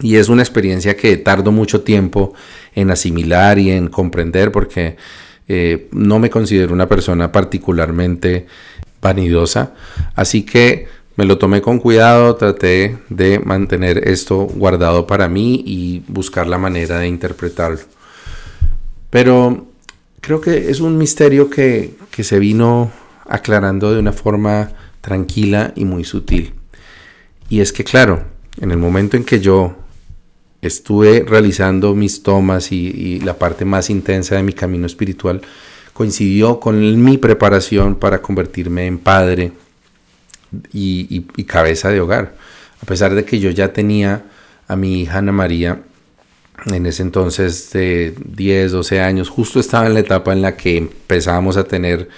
Y 0.00 0.16
es 0.16 0.28
una 0.28 0.42
experiencia 0.42 0.96
que 0.96 1.16
tardo 1.16 1.52
mucho 1.52 1.82
tiempo 1.82 2.34
en 2.74 2.90
asimilar 2.90 3.58
y 3.58 3.70
en 3.70 3.88
comprender 3.88 4.50
porque 4.50 4.96
eh, 5.46 5.88
no 5.92 6.18
me 6.18 6.30
considero 6.30 6.72
una 6.72 6.88
persona 6.88 7.30
particularmente 7.30 8.46
vanidosa. 9.00 9.74
Así 10.14 10.42
que 10.42 10.88
me 11.16 11.24
lo 11.24 11.38
tomé 11.38 11.62
con 11.62 11.78
cuidado, 11.78 12.34
traté 12.36 12.98
de 13.08 13.38
mantener 13.38 14.08
esto 14.08 14.38
guardado 14.38 15.06
para 15.06 15.28
mí 15.28 15.62
y 15.64 16.02
buscar 16.08 16.46
la 16.46 16.58
manera 16.58 16.98
de 16.98 17.06
interpretarlo. 17.06 17.80
Pero 19.10 19.66
creo 20.20 20.40
que 20.40 20.70
es 20.70 20.80
un 20.80 20.98
misterio 20.98 21.48
que, 21.48 21.94
se 22.10 22.38
vino 22.38 22.90
aclarando 23.26 23.92
de 23.92 24.00
una 24.00 24.12
forma 24.12 24.72
tranquila 25.00 25.72
y 25.76 25.84
muy 25.84 26.04
sutil. 26.04 26.52
Y 27.48 27.60
es 27.60 27.72
que, 27.72 27.84
claro, 27.84 28.24
en 28.60 28.70
el 28.70 28.78
momento 28.78 29.16
en 29.16 29.24
que 29.24 29.38
yo 29.40 29.76
estuve 30.62 31.24
realizando 31.26 31.94
mis 31.94 32.22
tomas 32.22 32.72
y, 32.72 33.20
la 33.20 33.38
parte 33.38 33.64
más 33.64 33.88
intensa 33.88 34.34
de 34.34 34.42
mi 34.42 34.52
camino 34.52 34.86
espiritual, 34.86 35.42
coincidió 35.92 36.58
con 36.58 37.04
mi 37.04 37.18
preparación 37.18 37.94
para 37.94 38.20
convertirme 38.20 38.86
en 38.86 38.98
padre 38.98 39.52
y, 40.72 41.22
cabeza 41.46 41.90
de 41.90 42.00
hogar. 42.00 42.34
A 42.82 42.86
pesar 42.86 43.14
de 43.14 43.24
que 43.24 43.38
yo 43.38 43.50
ya 43.50 43.72
tenía 43.72 44.24
a 44.68 44.76
mi 44.76 45.02
hija 45.02 45.18
Ana 45.18 45.32
María 45.32 45.80
en 46.66 46.86
ese 46.86 47.02
entonces 47.02 47.70
de 47.72 48.14
10, 48.24 48.72
12 48.72 49.00
años, 49.00 49.28
justo 49.28 49.60
estaba 49.60 49.86
en 49.86 49.94
la 49.94 50.00
etapa 50.00 50.32
en 50.32 50.42
la 50.42 50.56
que 50.56 50.76
empezábamos 50.76 51.56
a 51.56 51.64
tener 51.64 52.08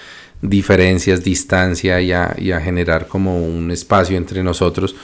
diferencias, 0.43 1.25
distancia 1.25 2.01
y 2.01 2.13
a, 2.13 2.61
generar 2.61 3.09
como 3.09 3.45
un 3.45 3.71
espacio 3.71 4.17
entre 4.17 4.43
nosotros. 4.43 4.95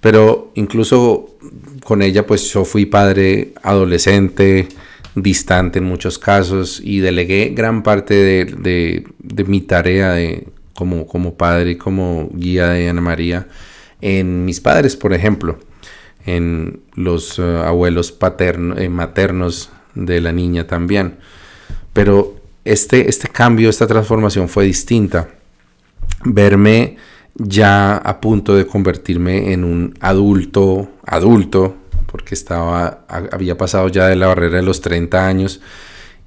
Pero 0.00 0.50
incluso 0.54 1.36
con 1.84 2.02
ella 2.02 2.26
pues 2.26 2.50
yo 2.52 2.64
fui 2.64 2.86
padre 2.86 3.52
adolescente, 3.62 4.68
distante 5.14 5.78
en 5.78 5.84
muchos 5.84 6.18
casos 6.18 6.80
y 6.82 7.00
delegué 7.00 7.52
gran 7.54 7.82
parte 7.82 8.14
de, 8.14 9.44
mi 9.46 9.60
tarea 9.60 10.12
de, 10.12 10.46
como, 10.80 11.06
como 11.06 11.34
padre 11.34 11.72
y 11.72 11.76
como 11.76 12.30
guía 12.32 12.68
de 12.68 12.88
Ana 12.88 13.02
María 13.02 13.46
en 14.00 14.46
mis 14.46 14.62
padres, 14.62 14.96
por 14.96 15.12
ejemplo, 15.12 15.58
en 16.24 16.80
los 16.94 17.38
eh, 17.38 17.42
abuelos 17.42 18.12
paternos, 18.12 18.78
eh, 18.78 18.88
maternos 18.88 19.68
de 19.94 20.22
la 20.22 20.32
niña 20.32 20.66
también. 20.66 21.18
Pero 21.92 22.34
este, 22.64 23.10
este 23.10 23.28
cambio, 23.28 23.68
esta 23.68 23.86
transformación 23.86 24.48
fue 24.48 24.64
distinta. 24.64 25.28
Verme 26.24 26.96
ya 27.34 27.98
a 27.98 28.18
punto 28.22 28.54
de 28.54 28.66
convertirme 28.66 29.52
en 29.52 29.64
un 29.64 29.92
adulto, 30.00 30.88
adulto, 31.04 31.76
porque 32.06 32.34
estaba, 32.34 33.04
había 33.06 33.58
pasado 33.58 33.88
ya 33.88 34.06
de 34.06 34.16
la 34.16 34.28
barrera 34.28 34.56
de 34.56 34.62
los 34.62 34.80
30 34.80 35.26
años 35.26 35.60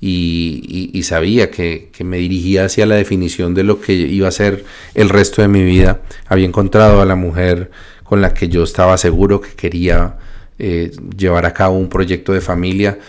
y, 0.06 1.04
sabía 1.04 1.50
que, 1.50 1.90
me 2.04 2.18
dirigía 2.18 2.66
hacia 2.66 2.86
la 2.86 2.96
definición 2.96 3.54
de 3.54 3.64
lo 3.64 3.80
que 3.80 3.94
iba 3.94 4.28
a 4.28 4.32
ser 4.32 4.66
el 4.96 5.08
resto 5.08 5.42
de 5.42 5.48
mi 5.48 5.64
vida. 5.64 6.02
Había 6.28 6.46
encontrado 6.46 7.02
a 7.02 7.06
la 7.06 7.16
mujer 7.16 7.72
con 8.04 8.22
la 8.22 8.34
que 8.34 8.50
yo 8.50 8.64
estaba 8.64 8.98
seguro 8.98 9.40
que 9.40 9.52
quería 9.52 10.18
eh, 10.60 10.92
llevar 11.16 11.46
a 11.46 11.54
cabo 11.54 11.78
un 11.78 11.88
proyecto 11.88 12.34
de 12.34 12.42
familia 12.42 13.00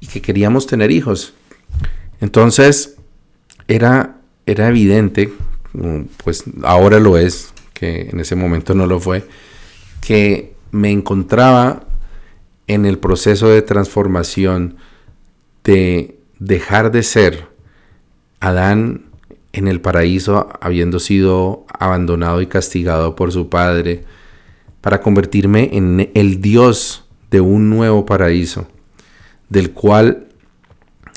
y 0.00 0.06
que 0.06 0.20
queríamos 0.20 0.66
tener 0.66 0.90
hijos. 0.90 1.32
Entonces, 2.20 2.96
era, 3.66 4.16
era 4.44 4.68
evidente, 4.68 5.32
mm, 5.72 6.02
pues 6.22 6.44
ahora 6.62 7.00
lo 7.00 7.16
es, 7.16 7.54
que 7.72 8.10
en 8.10 8.20
ese 8.20 8.36
momento 8.36 8.74
no 8.74 8.86
lo 8.86 9.00
fue, 9.00 9.24
que 10.02 10.52
me 10.72 10.90
encontraba 10.90 11.84
en 12.66 12.84
el 12.84 12.98
proceso 12.98 13.48
de 13.48 13.62
transformación 13.62 14.76
de 15.64 16.18
dejar 16.44 16.92
de 16.92 17.02
ser 17.02 17.48
Adán 18.40 19.06
en 19.52 19.68
el 19.68 19.80
paraíso 19.80 20.50
habiendo 20.60 20.98
sido 20.98 21.64
abandonado 21.78 22.42
y 22.42 22.46
castigado 22.46 23.16
por 23.16 23.32
su 23.32 23.48
padre, 23.48 24.04
para 24.80 25.00
convertirme 25.00 25.70
en 25.72 26.10
el 26.14 26.42
Dios 26.42 27.04
de 27.30 27.40
un 27.40 27.70
nuevo 27.70 28.04
paraíso, 28.04 28.68
del 29.48 29.70
cual 29.70 30.26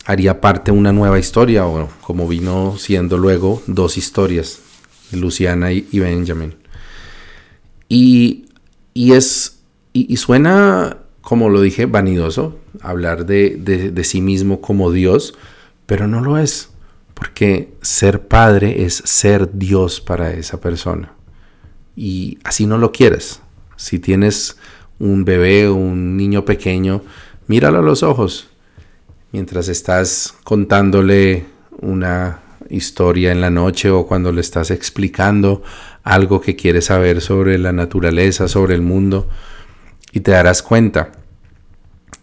haría 0.05 0.39
parte 0.39 0.71
una 0.71 0.93
nueva 0.93 1.19
historia, 1.19 1.65
o 1.65 1.89
como 2.01 2.27
vino 2.27 2.77
siendo 2.77 3.17
luego 3.17 3.61
dos 3.67 3.97
historias, 3.97 4.61
Luciana 5.11 5.73
y, 5.73 5.99
Benjamin. 5.99 6.55
Y, 7.89 8.45
es, 8.93 9.59
y 9.91 10.15
suena 10.15 10.97
como 11.27 11.49
lo 11.49 11.59
dije, 11.59 11.87
vanidoso, 11.87 12.57
hablar 12.79 13.25
de, 13.25 13.91
sí 14.05 14.21
mismo 14.21 14.61
como 14.61 14.93
Dios, 14.93 15.37
pero 15.85 16.07
no 16.07 16.21
lo 16.21 16.37
es, 16.37 16.69
porque 17.15 17.73
ser 17.81 18.29
padre 18.29 18.85
es 18.85 19.01
ser 19.03 19.51
Dios 19.51 19.99
para 19.99 20.31
esa 20.31 20.61
persona. 20.61 21.11
Y 21.97 22.37
así 22.45 22.65
no 22.65 22.77
lo 22.77 22.93
quieres. 22.93 23.41
Si 23.75 23.99
tienes 23.99 24.55
un 24.99 25.25
bebé 25.25 25.67
o 25.67 25.75
un 25.75 26.15
niño 26.15 26.45
pequeño, 26.45 27.01
míralo 27.47 27.79
a 27.79 27.81
los 27.81 28.03
ojos 28.03 28.47
mientras 29.33 29.67
estás 29.67 30.33
contándole 30.45 31.43
una 31.81 32.39
historia 32.69 33.33
en 33.33 33.41
la 33.41 33.49
noche 33.49 33.89
o 33.89 34.07
cuando 34.07 34.31
le 34.31 34.39
estás 34.39 34.71
explicando 34.71 35.61
algo 36.03 36.39
que 36.39 36.55
quiere 36.55 36.81
saber 36.81 37.19
sobre 37.19 37.57
la 37.57 37.73
naturaleza, 37.73 38.47
sobre 38.47 38.75
el 38.75 38.81
mundo 38.81 39.27
y 40.11 40.21
te 40.21 40.31
darás 40.31 40.61
cuenta 40.63 41.11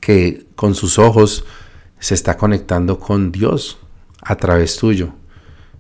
que 0.00 0.46
con 0.54 0.74
sus 0.74 0.98
ojos 0.98 1.44
se 1.98 2.14
está 2.14 2.36
conectando 2.36 2.98
con 2.98 3.32
Dios 3.32 3.78
a 4.20 4.36
través 4.36 4.76
tuyo. 4.76 5.14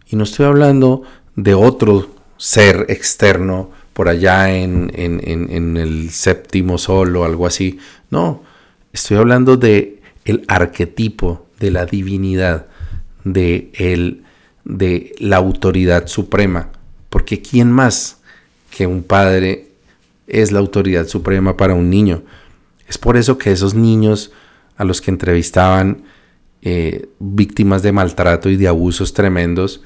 Y 0.08 0.16
no 0.16 0.24
estoy 0.24 0.46
hablando 0.46 1.02
de 1.36 1.54
otro 1.54 2.08
ser 2.36 2.86
externo 2.88 3.70
por 3.92 4.08
allá 4.08 4.54
en, 4.54 4.90
el 4.94 6.10
séptimo 6.10 6.78
sol 6.78 7.16
o 7.16 7.24
algo 7.24 7.46
así. 7.46 7.78
No, 8.10 8.42
estoy 8.92 9.16
hablando 9.16 9.56
de 9.56 10.00
el 10.24 10.44
arquetipo 10.48 11.46
de 11.60 11.70
la 11.70 11.86
divinidad, 11.86 12.66
de, 13.24 13.70
el, 13.74 14.24
de 14.64 15.14
la 15.18 15.36
autoridad 15.36 16.06
suprema. 16.06 16.70
Porque 17.08 17.40
¿quién 17.40 17.70
más 17.70 18.18
que 18.70 18.86
un 18.86 19.02
padre 19.02 19.68
es 20.26 20.52
la 20.52 20.58
autoridad 20.58 21.06
suprema 21.06 21.56
para 21.56 21.74
un 21.74 21.90
niño. 21.90 22.22
Es 22.88 22.98
por 22.98 23.16
eso 23.16 23.38
que 23.38 23.52
esos 23.52 23.74
niños 23.74 24.32
a 24.76 24.84
los 24.84 25.00
que 25.00 25.10
entrevistaban 25.10 26.04
eh, 26.62 27.08
víctimas 27.18 27.82
de 27.82 27.92
maltrato 27.92 28.48
y 28.48 28.56
de 28.56 28.68
abusos 28.68 29.12
tremendos, 29.12 29.82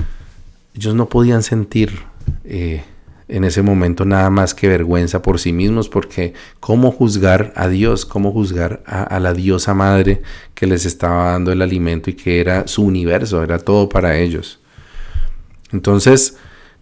ellos 0.74 0.94
no 0.94 1.08
podían 1.08 1.42
sentir 1.42 1.98
eh, 2.44 2.84
en 3.26 3.44
ese 3.44 3.62
momento 3.62 4.04
nada 4.04 4.30
más 4.30 4.54
que 4.54 4.68
vergüenza 4.68 5.20
por 5.20 5.38
sí 5.38 5.52
mismos, 5.52 5.88
porque 5.88 6.34
cómo 6.60 6.92
juzgar 6.92 7.52
a 7.56 7.68
Dios, 7.68 8.06
cómo 8.06 8.32
juzgar 8.32 8.82
a, 8.86 9.02
a 9.02 9.20
la 9.20 9.34
diosa 9.34 9.74
madre 9.74 10.22
que 10.54 10.66
les 10.66 10.86
estaba 10.86 11.32
dando 11.32 11.52
el 11.52 11.62
alimento 11.62 12.10
y 12.10 12.14
que 12.14 12.40
era 12.40 12.66
su 12.66 12.84
universo, 12.84 13.42
era 13.42 13.58
todo 13.58 13.88
para 13.88 14.16
ellos. 14.16 14.60
Entonces 15.72 16.36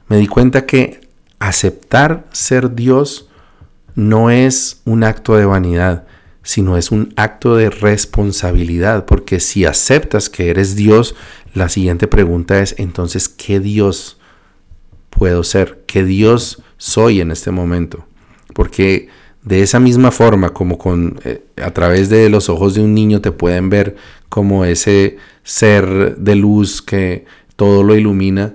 me 0.09 0.19
di 0.19 0.27
cuenta 0.27 0.67
que 0.67 1.01
aceptar 1.39 2.27
ser 2.33 2.75
Dios 2.75 3.29
no 3.97 4.31
es 4.31 4.83
un 4.85 5.03
acto 5.03 5.35
de 5.35 5.47
vanidad, 5.47 6.07
sino 6.43 6.77
es 6.77 6.93
un 6.93 7.13
acto 7.17 7.57
de 7.57 7.71
responsabilidad, 7.71 9.05
porque 9.07 9.41
si 9.41 9.65
aceptas 9.65 10.31
que 10.31 10.51
eres 10.51 10.77
Dios, 10.77 11.17
la 11.55 11.69
siguiente 11.69 12.07
pregunta 12.07 12.61
es, 12.61 12.77
entonces, 12.79 13.29
¿qué 13.29 13.59
Dios 13.59 14.19
puedo 15.11 15.43
ser? 15.43 15.83
¿Qué 15.87 16.05
Dios 16.05 16.63
soy 16.77 17.21
en 17.21 17.33
este 17.33 17.51
momento? 17.51 18.07
Porque 18.55 19.09
de 19.43 19.63
esa 19.63 19.81
misma 19.81 20.11
forma, 20.11 20.51
como 20.51 20.77
con 20.77 21.19
eh, 21.25 21.43
a 21.57 21.71
través 21.71 22.09
de 22.09 22.29
los 22.29 22.49
ojos 22.49 22.75
de 22.75 22.83
un 22.83 22.95
niño 22.95 23.21
te 23.21 23.33
pueden 23.33 23.71
ver 23.71 23.97
como 24.29 24.65
ese 24.65 25.17
ser 25.43 26.17
de 26.17 26.35
luz 26.37 26.83
que 26.83 27.25
todo 27.57 27.83
lo 27.83 27.97
ilumina, 27.97 28.55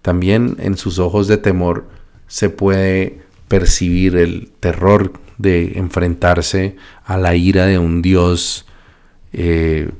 también 0.00 0.56
en 0.58 0.76
sus 0.76 0.98
ojos 0.98 1.28
de 1.28 1.36
temor 1.36 1.88
se 2.28 2.50
puede 2.50 3.20
percibir 3.48 4.16
el 4.16 4.50
terror 4.60 5.12
de 5.38 5.78
enfrentarse 5.78 6.76
a 7.04 7.16
la 7.16 7.34
ira 7.34 7.66
de 7.66 7.78
un 7.78 8.02
Dios 8.02 8.66
eh, 9.32 9.90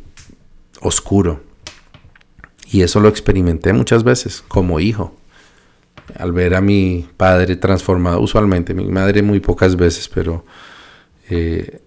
oscuro. 0.80 1.42
Y 2.70 2.82
eso 2.82 3.00
lo 3.00 3.08
experimenté 3.08 3.72
muchas 3.72 4.04
veces 4.04 4.44
como 4.46 4.80
hijo. 4.80 5.14
Al 6.16 6.32
ver 6.32 6.54
a 6.54 6.60
mi 6.60 7.08
padre 7.16 7.56
transformado, 7.56 8.20
usualmente, 8.20 8.74
mi 8.74 8.86
madre 8.88 9.22
muy 9.22 9.40
pocas 9.40 9.76
veces, 9.76 10.08
pero, 10.08 10.44
eh, 11.30 11.80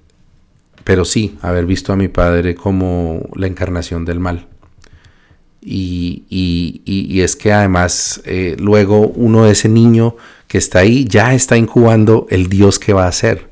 pero 0.83 1.05
sí, 1.05 1.37
haber 1.41 1.65
visto 1.65 1.93
a 1.93 1.95
mi 1.95 2.07
padre 2.07 2.55
como 2.55 3.29
la 3.35 3.47
encarnación 3.47 4.05
del 4.05 4.19
mal. 4.19 4.47
Y, 5.63 7.21
es 7.21 7.35
que 7.35 7.53
además 7.53 8.21
eh, 8.25 8.55
luego 8.59 9.07
uno 9.07 9.45
de 9.45 9.51
ese 9.51 9.69
niño 9.69 10.15
que 10.47 10.57
está 10.57 10.79
ahí 10.79 11.05
ya 11.05 11.33
está 11.33 11.55
incubando 11.55 12.25
el 12.29 12.47
Dios 12.49 12.79
que 12.79 12.93
va 12.93 13.07
a 13.07 13.11
ser. 13.11 13.49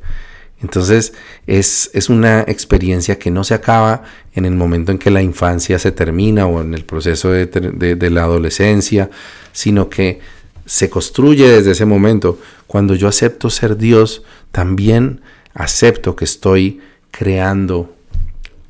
Entonces 0.61 1.13
es, 1.47 1.89
es, 1.93 2.09
una 2.09 2.41
experiencia 2.41 3.17
que 3.17 3.31
no 3.31 3.43
se 3.43 3.53
acaba 3.53 4.03
en 4.33 4.45
el 4.45 4.55
momento 4.55 4.91
en 4.91 4.97
que 4.97 5.09
la 5.09 5.21
infancia 5.21 5.79
se 5.79 5.91
termina 5.91 6.47
o 6.47 6.61
en 6.61 6.73
el 6.73 6.83
proceso 6.83 7.31
de, 7.31 7.45
de, 7.45 8.09
la 8.09 8.23
adolescencia, 8.23 9.09
sino 9.53 9.89
que 9.89 10.19
se 10.65 10.89
construye 10.89 11.47
desde 11.47 11.71
ese 11.71 11.85
momento. 11.85 12.39
Cuando 12.67 12.93
yo 12.95 13.07
acepto 13.07 13.49
ser 13.49 13.77
Dios, 13.77 14.23
también 14.51 15.21
acepto 15.53 16.15
que 16.15 16.25
estoy 16.25 16.81
creando 17.11 17.95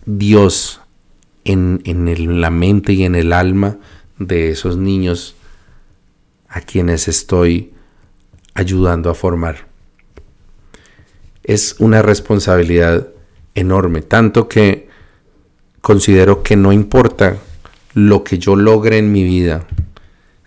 Dios 0.05 0.81
en, 1.45 1.81
en 1.85 2.41
la 2.41 2.49
mente 2.49 2.93
y 2.93 3.03
en 3.03 3.15
el 3.15 3.33
alma 3.33 3.77
de 4.17 4.49
esos 4.49 4.77
niños 4.77 5.35
a 6.47 6.61
quienes 6.61 7.07
estoy 7.07 7.73
ayudando 8.53 9.09
a 9.09 9.15
formar. 9.15 9.67
Es 11.43 11.75
una 11.79 12.01
responsabilidad 12.01 13.07
enorme, 13.55 14.01
tanto 14.01 14.47
que 14.47 14.89
considero 15.81 16.43
que 16.43 16.55
no 16.55 16.71
importa 16.71 17.37
lo 17.93 18.23
que 18.23 18.37
yo 18.37 18.55
logre 18.55 18.97
en 18.97 19.11
mi 19.11 19.23
vida, 19.23 19.65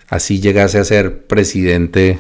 así 0.08 0.40
llegase 0.40 0.78
a 0.78 0.84
ser 0.84 1.26
presidente 1.26 2.18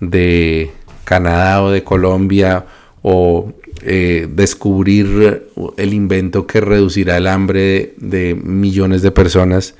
de 0.00 0.72
Canadá 1.04 1.62
o 1.62 1.70
de 1.70 1.84
Colombia 1.84 2.66
o 3.02 3.52
eh, 3.82 4.28
descubrir 4.30 5.50
el 5.76 5.94
invento 5.94 6.46
que 6.46 6.60
reducirá 6.60 7.16
el 7.16 7.26
hambre 7.26 7.94
de 7.96 8.34
millones 8.34 9.02
de 9.02 9.10
personas, 9.10 9.74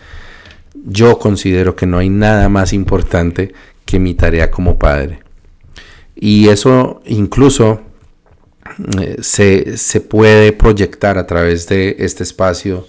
yo 0.87 1.19
considero 1.19 1.77
que 1.77 1.87
no 1.87 1.99
hay 1.99 2.09
nada 2.09 2.49
más 2.49 2.73
importante 2.73 3.53
que 3.85 3.99
mi 3.99 4.15
tarea 4.15 4.51
como 4.51 4.79
padre. 4.79 5.21
Y 6.15 6.49
eso 6.49 7.03
incluso 7.07 7.81
eh, 9.01 9.17
se, 9.21 9.77
se, 9.77 10.01
puede 10.01 10.53
proyectar 10.53 11.19
a 11.19 11.27
través 11.27 11.67
de 11.69 11.97
este 11.99 12.23
espacio 12.23 12.87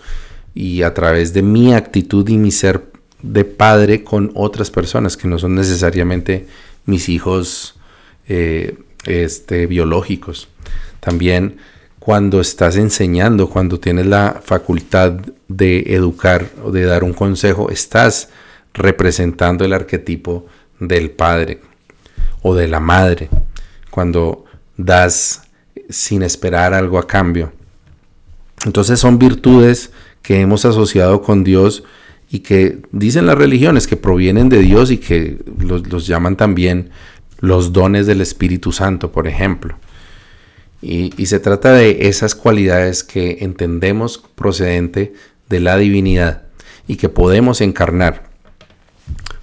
y 0.54 0.84
a 0.84 0.94
través 0.94 1.34
de 1.34 1.42
mi 1.42 1.74
actitud 1.74 2.28
y 2.30 2.38
mi 2.38 2.52
ser 2.52 2.92
de 3.22 3.46
padre 3.46 4.04
con 4.04 4.32
otras 4.36 4.72
personas 4.72 5.16
que 5.18 5.28
no 5.28 5.38
son 5.40 5.56
necesariamente 5.56 6.48
mis 6.86 7.10
hijos 7.10 7.76
eh, 8.28 8.78
este, 9.06 9.68
biológicos. 9.68 10.48
También 11.02 11.58
cuando 12.00 12.40
estás 12.40 12.78
enseñando, 12.78 13.50
cuando 13.50 13.80
tienes 13.80 14.06
la 14.06 14.42
facultad 14.42 15.12
de 15.50 15.80
educar 15.88 16.48
o 16.64 16.72
de 16.72 16.86
dar 16.86 17.04
un 17.04 17.14
consejo, 17.14 17.70
estás 17.70 18.30
representando 18.74 19.66
el 19.66 19.74
arquetipo 19.74 20.46
del 20.80 21.12
padre 21.12 21.60
o 22.42 22.56
de 22.56 22.70
la 22.70 22.80
madre. 22.80 23.30
Cuando 23.90 24.46
das 24.78 25.44
sin 25.90 26.24
esperar 26.24 26.74
algo 26.74 26.98
a 26.98 27.08
cambio. 27.08 27.52
Entonces 28.66 29.00
son 29.00 29.20
virtudes 29.20 29.92
que 30.22 30.40
hemos 30.40 30.66
asociado 30.66 31.22
con 31.22 31.44
Dios 31.44 31.84
y 32.30 32.40
que 32.40 32.82
dicen 32.92 33.26
las 33.26 33.38
religiones 33.38 33.88
que 33.88 33.98
provienen 33.98 34.50
de 34.50 34.60
Dios 34.60 34.92
y 34.92 34.98
que 34.98 35.38
los, 35.60 36.08
llaman 36.08 36.38
también 36.38 36.92
los 37.40 37.74
dones 37.74 38.08
del 38.08 38.22
Espíritu 38.22 38.72
Santo, 38.72 39.12
por 39.12 39.28
ejemplo. 39.28 39.76
Y, 40.82 41.26
se 41.28 41.40
trata 41.40 41.74
de 41.74 42.08
esas 42.08 42.34
cualidades 42.34 43.04
que 43.04 43.38
entendemos 43.42 44.18
procedente 44.18 45.14
de 45.48 45.60
la 45.60 45.78
divinidad 45.78 46.44
y 46.88 46.96
que 46.96 47.08
podemos 47.08 47.62
encarnar. 47.62 48.30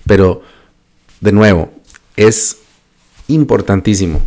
Pero, 0.06 0.42
de 1.20 1.32
nuevo, 1.32 1.70
es 2.16 2.58
importantísimo 3.28 4.20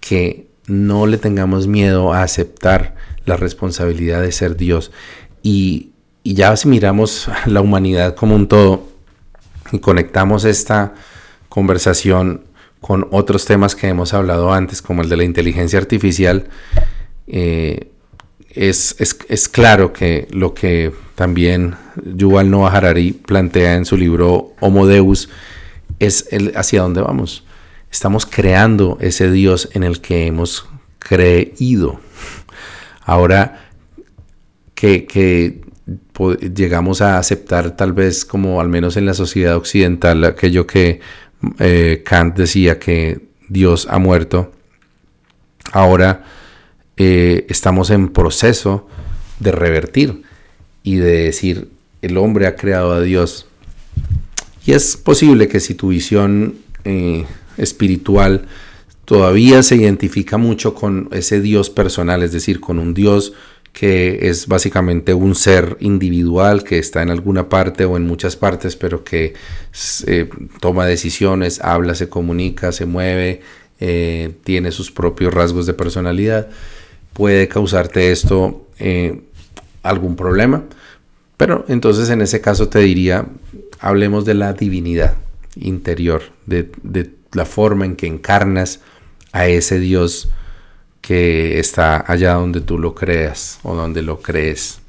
que 0.00 0.48
no 0.66 1.06
le 1.06 1.18
tengamos 1.18 1.68
miedo 1.68 2.12
a 2.12 2.22
aceptar 2.22 2.96
la 3.26 3.36
responsabilidad 3.36 4.22
de 4.22 4.32
ser 4.32 4.56
Dios. 4.56 4.90
Y 5.42 5.92
y 6.26 6.34
ya 6.34 6.56
si 6.56 6.68
miramos 6.68 7.28
la 7.44 7.60
humanidad 7.60 8.16
como 8.16 8.34
un 8.34 8.48
todo 8.48 8.88
y 9.70 9.78
conectamos 9.78 10.46
esta 10.46 10.94
conversación 11.50 12.44
con 12.84 13.08
otros 13.12 13.46
temas 13.46 13.74
que 13.74 13.88
hemos 13.88 14.12
hablado 14.12 14.52
antes, 14.52 14.82
como 14.82 15.00
el 15.00 15.08
de 15.08 15.16
la 15.16 15.24
inteligencia 15.24 15.78
artificial, 15.78 16.48
eh, 17.26 17.88
es, 18.50 19.48
claro 19.50 19.94
que 19.94 20.28
lo 20.32 20.52
que 20.52 20.92
también 21.14 21.76
Yuval 22.04 22.50
Noah 22.50 22.76
Harari 22.76 23.12
plantea 23.12 23.76
en 23.76 23.86
su 23.86 23.96
libro 23.96 24.52
Homo 24.60 24.86
Deus 24.86 25.30
es 25.98 26.28
el 26.30 26.52
hacia 26.58 26.82
dónde 26.82 27.00
vamos. 27.00 27.46
Estamos 27.90 28.26
creando 28.26 28.98
ese 29.00 29.30
Dios 29.30 29.70
en 29.72 29.82
el 29.82 30.02
que 30.02 30.26
hemos 30.26 30.68
creído. 30.98 32.00
Ahora 33.00 33.70
que 34.74 35.62
llegamos 36.54 37.00
a 37.00 37.16
aceptar 37.16 37.76
tal 37.76 37.94
vez 37.94 38.26
como 38.26 38.60
al 38.60 38.68
menos 38.68 38.98
en 38.98 39.06
la 39.06 39.14
sociedad 39.14 39.56
occidental 39.56 40.22
aquello 40.24 40.66
que 40.66 41.00
eh, 41.58 42.02
Kant 42.04 42.36
decía 42.36 42.78
que 42.78 43.20
Dios 43.48 43.86
ha 43.90 43.98
muerto. 43.98 44.52
Ahora 45.72 46.24
eh, 46.96 47.46
estamos 47.48 47.90
en 47.90 48.08
proceso 48.08 48.88
de 49.40 49.52
revertir 49.52 50.22
y 50.82 50.96
de 50.96 51.24
decir 51.24 51.68
el 52.02 52.16
hombre 52.18 52.46
ha 52.46 52.56
creado 52.56 52.92
a 52.92 53.00
Dios. 53.00 53.46
Y 54.66 54.72
es 54.72 54.96
posible 54.96 55.48
que 55.48 55.60
si 55.60 55.74
tu 55.74 55.88
visión 55.88 56.56
eh, 56.84 57.24
espiritual 57.56 58.46
todavía 59.04 59.62
se 59.62 59.76
identifica 59.76 60.38
mucho 60.38 60.74
con 60.74 61.08
ese 61.12 61.40
Dios 61.40 61.70
personal, 61.70 62.22
es 62.22 62.32
decir, 62.32 62.60
con 62.60 62.78
un 62.78 62.94
Dios 62.94 63.34
que 63.74 64.30
es 64.30 64.46
básicamente 64.46 65.14
un 65.14 65.34
ser 65.34 65.76
individual 65.80 66.62
que 66.62 66.78
está 66.78 67.02
en 67.02 67.10
alguna 67.10 67.48
parte 67.48 67.84
o 67.84 67.96
en 67.96 68.06
muchas 68.06 68.36
partes, 68.36 68.76
pero 68.76 69.02
que 69.02 69.34
eh, 70.06 70.30
toma 70.60 70.86
decisiones, 70.86 71.60
habla, 71.60 71.96
se 71.96 72.08
comunica, 72.08 72.70
se 72.70 72.86
mueve, 72.86 73.42
eh, 73.80 74.32
tiene 74.44 74.70
sus 74.70 74.92
propios 74.92 75.34
rasgos 75.34 75.66
de 75.66 75.74
personalidad, 75.74 76.48
puede 77.12 77.48
causarte 77.48 78.12
esto 78.12 78.68
eh, 78.78 79.22
algún 79.82 80.14
problema. 80.14 80.62
Pero 81.36 81.64
entonces 81.66 82.10
en 82.10 82.22
ese 82.22 82.40
caso 82.40 82.68
te 82.68 82.78
diría, 82.78 83.26
hablemos 83.80 84.24
de 84.24 84.34
la 84.34 84.52
divinidad 84.52 85.16
interior, 85.56 86.22
de, 86.46 86.70
de 86.84 87.10
la 87.32 87.44
forma 87.44 87.86
en 87.86 87.96
que 87.96 88.06
encarnas 88.06 88.78
a 89.32 89.48
ese 89.48 89.80
Dios 89.80 90.30
que 91.06 91.58
está 91.60 92.02
allá 92.10 92.32
donde 92.32 92.62
tú 92.62 92.78
lo 92.78 92.94
creas 92.94 93.60
o 93.62 93.74
donde 93.74 94.00
lo 94.00 94.22
crees. 94.22 94.80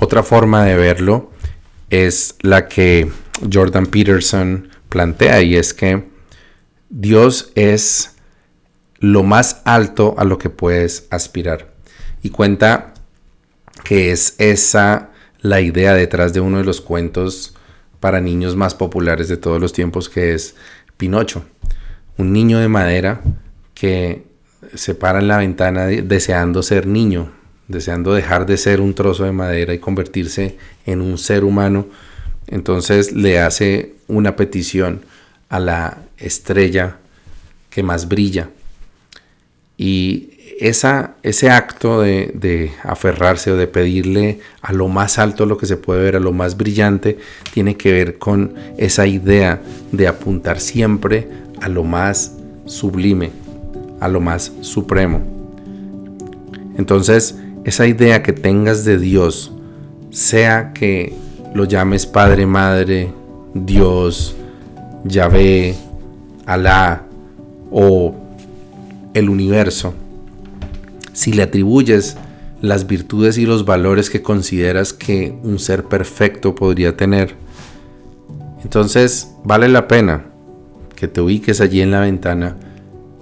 Otra 0.00 0.24
forma 0.24 0.64
de 0.64 0.74
verlo 0.74 1.30
es 1.88 2.34
la 2.40 2.66
que 2.66 3.12
Jordan 3.52 3.86
Peterson 3.86 4.70
plantea 4.88 5.40
y 5.42 5.54
es 5.54 5.72
que 5.72 6.02
Dios 6.90 7.52
es 7.54 8.16
lo 8.98 9.22
más 9.22 9.62
alto 9.64 10.16
a 10.18 10.24
lo 10.24 10.36
que 10.36 10.50
puedes 10.50 11.06
aspirar. 11.10 11.72
Y 12.24 12.30
cuenta 12.30 12.92
que 13.84 14.10
es 14.10 14.34
esa 14.38 15.10
la 15.38 15.60
idea 15.60 15.94
detrás 15.94 16.32
de 16.32 16.40
uno 16.40 16.58
de 16.58 16.64
los 16.64 16.80
cuentos 16.80 17.54
para 18.00 18.20
niños 18.20 18.56
más 18.56 18.74
populares 18.74 19.28
de 19.28 19.36
todos 19.36 19.60
los 19.60 19.72
tiempos 19.72 20.08
que 20.08 20.34
es 20.34 20.56
Pinocho. 20.96 21.44
Un 22.16 22.32
niño 22.32 22.58
de 22.58 22.66
madera 22.66 23.20
que 23.74 24.33
se 24.74 24.94
para 24.94 25.18
en 25.18 25.28
la 25.28 25.38
ventana 25.38 25.86
deseando 25.86 26.62
ser 26.62 26.86
niño, 26.86 27.30
deseando 27.68 28.14
dejar 28.14 28.46
de 28.46 28.56
ser 28.56 28.80
un 28.80 28.94
trozo 28.94 29.24
de 29.24 29.32
madera 29.32 29.74
y 29.74 29.78
convertirse 29.78 30.56
en 30.86 31.00
un 31.00 31.18
ser 31.18 31.44
humano. 31.44 31.86
Entonces 32.46 33.12
le 33.12 33.40
hace 33.40 33.94
una 34.06 34.36
petición 34.36 35.02
a 35.48 35.60
la 35.60 35.98
estrella 36.18 36.96
que 37.70 37.82
más 37.82 38.08
brilla. 38.08 38.50
Y 39.76 40.30
esa, 40.60 41.14
ese 41.22 41.50
acto 41.50 42.00
de, 42.00 42.30
de, 42.34 42.72
aferrarse 42.84 43.50
o 43.50 43.56
de 43.56 43.66
pedirle 43.66 44.40
a 44.62 44.72
lo 44.72 44.88
más 44.88 45.18
alto 45.18 45.46
lo 45.46 45.58
que 45.58 45.66
se 45.66 45.76
puede 45.76 46.02
ver, 46.02 46.16
a 46.16 46.20
lo 46.20 46.32
más 46.32 46.56
brillante, 46.56 47.18
tiene 47.52 47.76
que 47.76 47.92
ver 47.92 48.18
con 48.18 48.54
esa 48.78 49.06
idea 49.06 49.60
de 49.90 50.06
apuntar 50.06 50.60
siempre 50.60 51.26
a 51.60 51.68
lo 51.68 51.82
más 51.82 52.36
sublime, 52.66 53.30
a 54.04 54.08
lo 54.08 54.20
más 54.20 54.52
supremo. 54.60 55.22
Entonces, 56.76 57.38
esa 57.64 57.86
idea 57.86 58.22
que 58.22 58.34
tengas 58.34 58.84
de 58.84 58.98
Dios, 58.98 59.50
sea 60.10 60.74
que 60.74 61.14
lo 61.54 61.64
llames 61.64 62.04
Padre, 62.04 62.44
Madre, 62.46 63.10
Dios, 63.54 64.36
Yahvé, 65.04 65.74
Alá 66.44 67.06
o 67.70 68.14
el 69.14 69.30
universo, 69.30 69.94
si 71.14 71.32
le 71.32 71.44
atribuyes 71.44 72.18
las 72.60 72.86
virtudes 72.86 73.38
y 73.38 73.46
los 73.46 73.64
valores 73.64 74.10
que 74.10 74.20
consideras 74.20 74.92
que 74.92 75.34
un 75.42 75.58
ser 75.58 75.84
perfecto 75.84 76.54
podría 76.54 76.94
tener, 76.94 77.36
entonces 78.62 79.30
vale 79.44 79.68
la 79.68 79.88
pena 79.88 80.26
que 80.94 81.08
te 81.08 81.22
ubiques 81.22 81.62
allí 81.62 81.80
en 81.80 81.90
la 81.90 82.00
ventana 82.00 82.56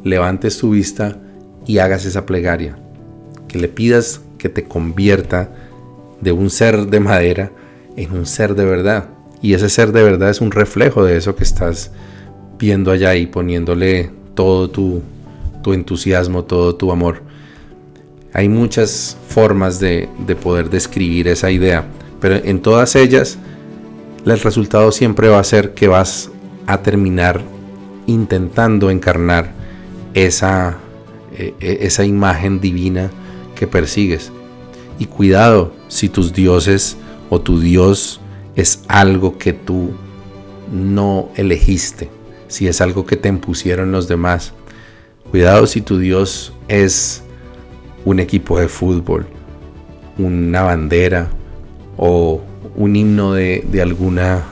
levantes 0.04 0.58
tu 0.58 0.70
vista 0.70 1.16
y 1.66 1.78
hagas 1.78 2.04
esa 2.04 2.26
plegaria. 2.26 2.76
Que 3.48 3.58
le 3.58 3.68
pidas 3.68 4.20
que 4.38 4.48
te 4.48 4.64
convierta 4.64 5.50
de 6.20 6.32
un 6.32 6.50
ser 6.50 6.86
de 6.86 7.00
madera 7.00 7.52
en 7.96 8.12
un 8.12 8.26
ser 8.26 8.54
de 8.54 8.64
verdad. 8.64 9.08
Y 9.40 9.54
ese 9.54 9.68
ser 9.68 9.92
de 9.92 10.02
verdad 10.02 10.30
es 10.30 10.40
un 10.40 10.50
reflejo 10.50 11.04
de 11.04 11.16
eso 11.16 11.34
que 11.36 11.44
estás 11.44 11.90
viendo 12.58 12.90
allá 12.90 13.14
y 13.16 13.26
poniéndole 13.26 14.10
todo 14.34 14.70
tu, 14.70 15.02
tu 15.62 15.72
entusiasmo, 15.72 16.44
todo 16.44 16.76
tu 16.76 16.92
amor. 16.92 17.22
Hay 18.32 18.48
muchas 18.48 19.16
formas 19.28 19.78
de 19.78 20.08
poder 20.42 20.70
describir 20.70 21.28
esa 21.28 21.50
idea, 21.50 21.84
pero 22.20 22.36
en 22.36 22.62
todas 22.62 22.96
ellas 22.96 23.38
el 24.24 24.38
resultado 24.38 24.92
siempre 24.92 25.28
va 25.28 25.40
a 25.40 25.44
ser 25.44 25.74
que 25.74 25.88
vas 25.88 26.30
a 26.66 26.78
terminar 26.82 27.40
intentando 28.06 28.90
encarnar 28.90 29.61
esa, 30.14 30.78
e, 31.36 31.54
e, 31.60 31.78
esa 31.82 32.04
imagen 32.04 32.60
divina 32.60 33.10
que 33.54 33.66
persigues. 33.66 34.32
Y 34.98 35.06
cuidado 35.06 35.72
si 35.88 36.08
tus 36.08 36.32
dioses 36.32 36.96
o 37.30 37.40
tu 37.40 37.60
Dios 37.60 38.20
es 38.56 38.82
algo 38.88 39.38
que 39.38 39.52
tú 39.52 39.90
no 40.72 41.28
elegiste, 41.36 42.10
si 42.48 42.68
es 42.68 42.80
algo 42.80 43.06
que 43.06 43.16
te 43.16 43.28
impusieron 43.28 43.92
los 43.92 44.08
demás. 44.08 44.52
Cuidado 45.30 45.66
si 45.66 45.80
tu 45.80 45.98
Dios 45.98 46.52
es 46.68 47.22
un 48.04 48.20
equipo 48.20 48.58
de 48.58 48.68
fútbol, 48.68 49.26
una 50.18 50.62
bandera 50.62 51.30
o 51.96 52.40
un 52.76 52.96
himno 52.96 53.32
de, 53.34 53.64
alguna, 53.80 54.42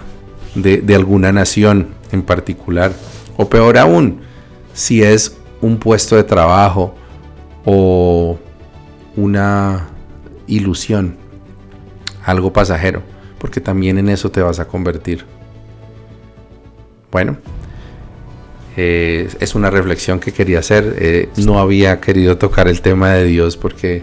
de, 0.54 0.94
alguna 0.94 1.32
nación 1.32 1.88
en 2.12 2.22
particular. 2.22 2.92
O 3.36 3.48
peor 3.48 3.78
aún, 3.78 4.20
si 4.72 5.02
es 5.02 5.36
un 5.60 5.78
puesto 5.78 6.16
de 6.16 6.24
trabajo 6.24 6.94
o 7.64 8.38
una 9.16 9.88
ilusión, 10.46 11.16
algo 12.24 12.52
pasajero, 12.52 13.02
porque 13.38 13.60
también 13.60 13.98
en 13.98 14.08
eso 14.08 14.30
te 14.30 14.42
vas 14.42 14.58
a 14.60 14.66
convertir. 14.66 15.24
Bueno, 17.10 17.36
eh, 18.76 19.28
es 19.40 19.54
una 19.54 19.70
reflexión 19.70 20.20
que 20.20 20.32
quería 20.32 20.60
hacer. 20.60 20.96
Eh, 20.98 21.28
no 21.36 21.58
había 21.58 22.00
querido 22.00 22.38
tocar 22.38 22.68
el 22.68 22.80
tema 22.80 23.10
de 23.10 23.24
Dios 23.24 23.56
porque 23.56 24.02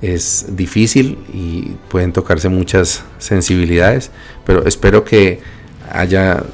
es 0.00 0.56
difícil 0.56 1.18
y 1.32 1.76
pueden 1.88 2.12
tocarse 2.12 2.48
muchas 2.48 3.04
sensibilidades, 3.18 4.10
pero 4.46 4.64
espero 4.66 5.04
que 5.04 5.40
haya 5.90 6.44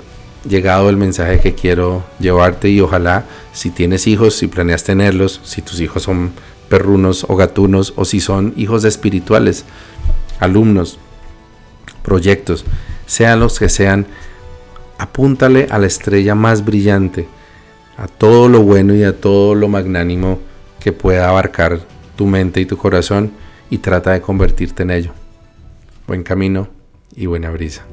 llegado 0.48 0.90
el 0.90 0.96
mensaje 0.96 1.40
que 1.40 1.54
quiero 1.54 2.04
llevarte 2.18 2.68
y 2.68 2.80
ojalá 2.80 3.24
si 3.52 3.70
tienes 3.70 4.06
hijos, 4.06 4.34
si 4.34 4.46
planeas 4.46 4.84
tenerlos, 4.84 5.40
si 5.44 5.62
tus 5.62 5.80
hijos 5.80 6.02
son 6.02 6.32
perrunos 6.68 7.24
o 7.28 7.36
gatunos 7.36 7.92
o 7.96 8.04
si 8.04 8.20
son 8.20 8.52
hijos 8.56 8.84
espirituales, 8.84 9.64
alumnos, 10.40 10.98
proyectos, 12.02 12.64
sean 13.06 13.40
los 13.40 13.58
que 13.58 13.68
sean, 13.68 14.06
apúntale 14.98 15.66
a 15.70 15.78
la 15.78 15.86
estrella 15.86 16.34
más 16.34 16.64
brillante, 16.64 17.28
a 17.96 18.08
todo 18.08 18.48
lo 18.48 18.62
bueno 18.62 18.94
y 18.94 19.04
a 19.04 19.18
todo 19.18 19.54
lo 19.54 19.68
magnánimo 19.68 20.38
que 20.80 20.92
pueda 20.92 21.28
abarcar 21.28 21.80
tu 22.16 22.26
mente 22.26 22.60
y 22.60 22.66
tu 22.66 22.76
corazón 22.76 23.32
y 23.70 23.78
trata 23.78 24.12
de 24.12 24.20
convertirte 24.20 24.82
en 24.82 24.90
ello. 24.90 25.12
Buen 26.06 26.22
camino 26.22 26.68
y 27.16 27.26
buena 27.26 27.50
brisa. 27.50 27.84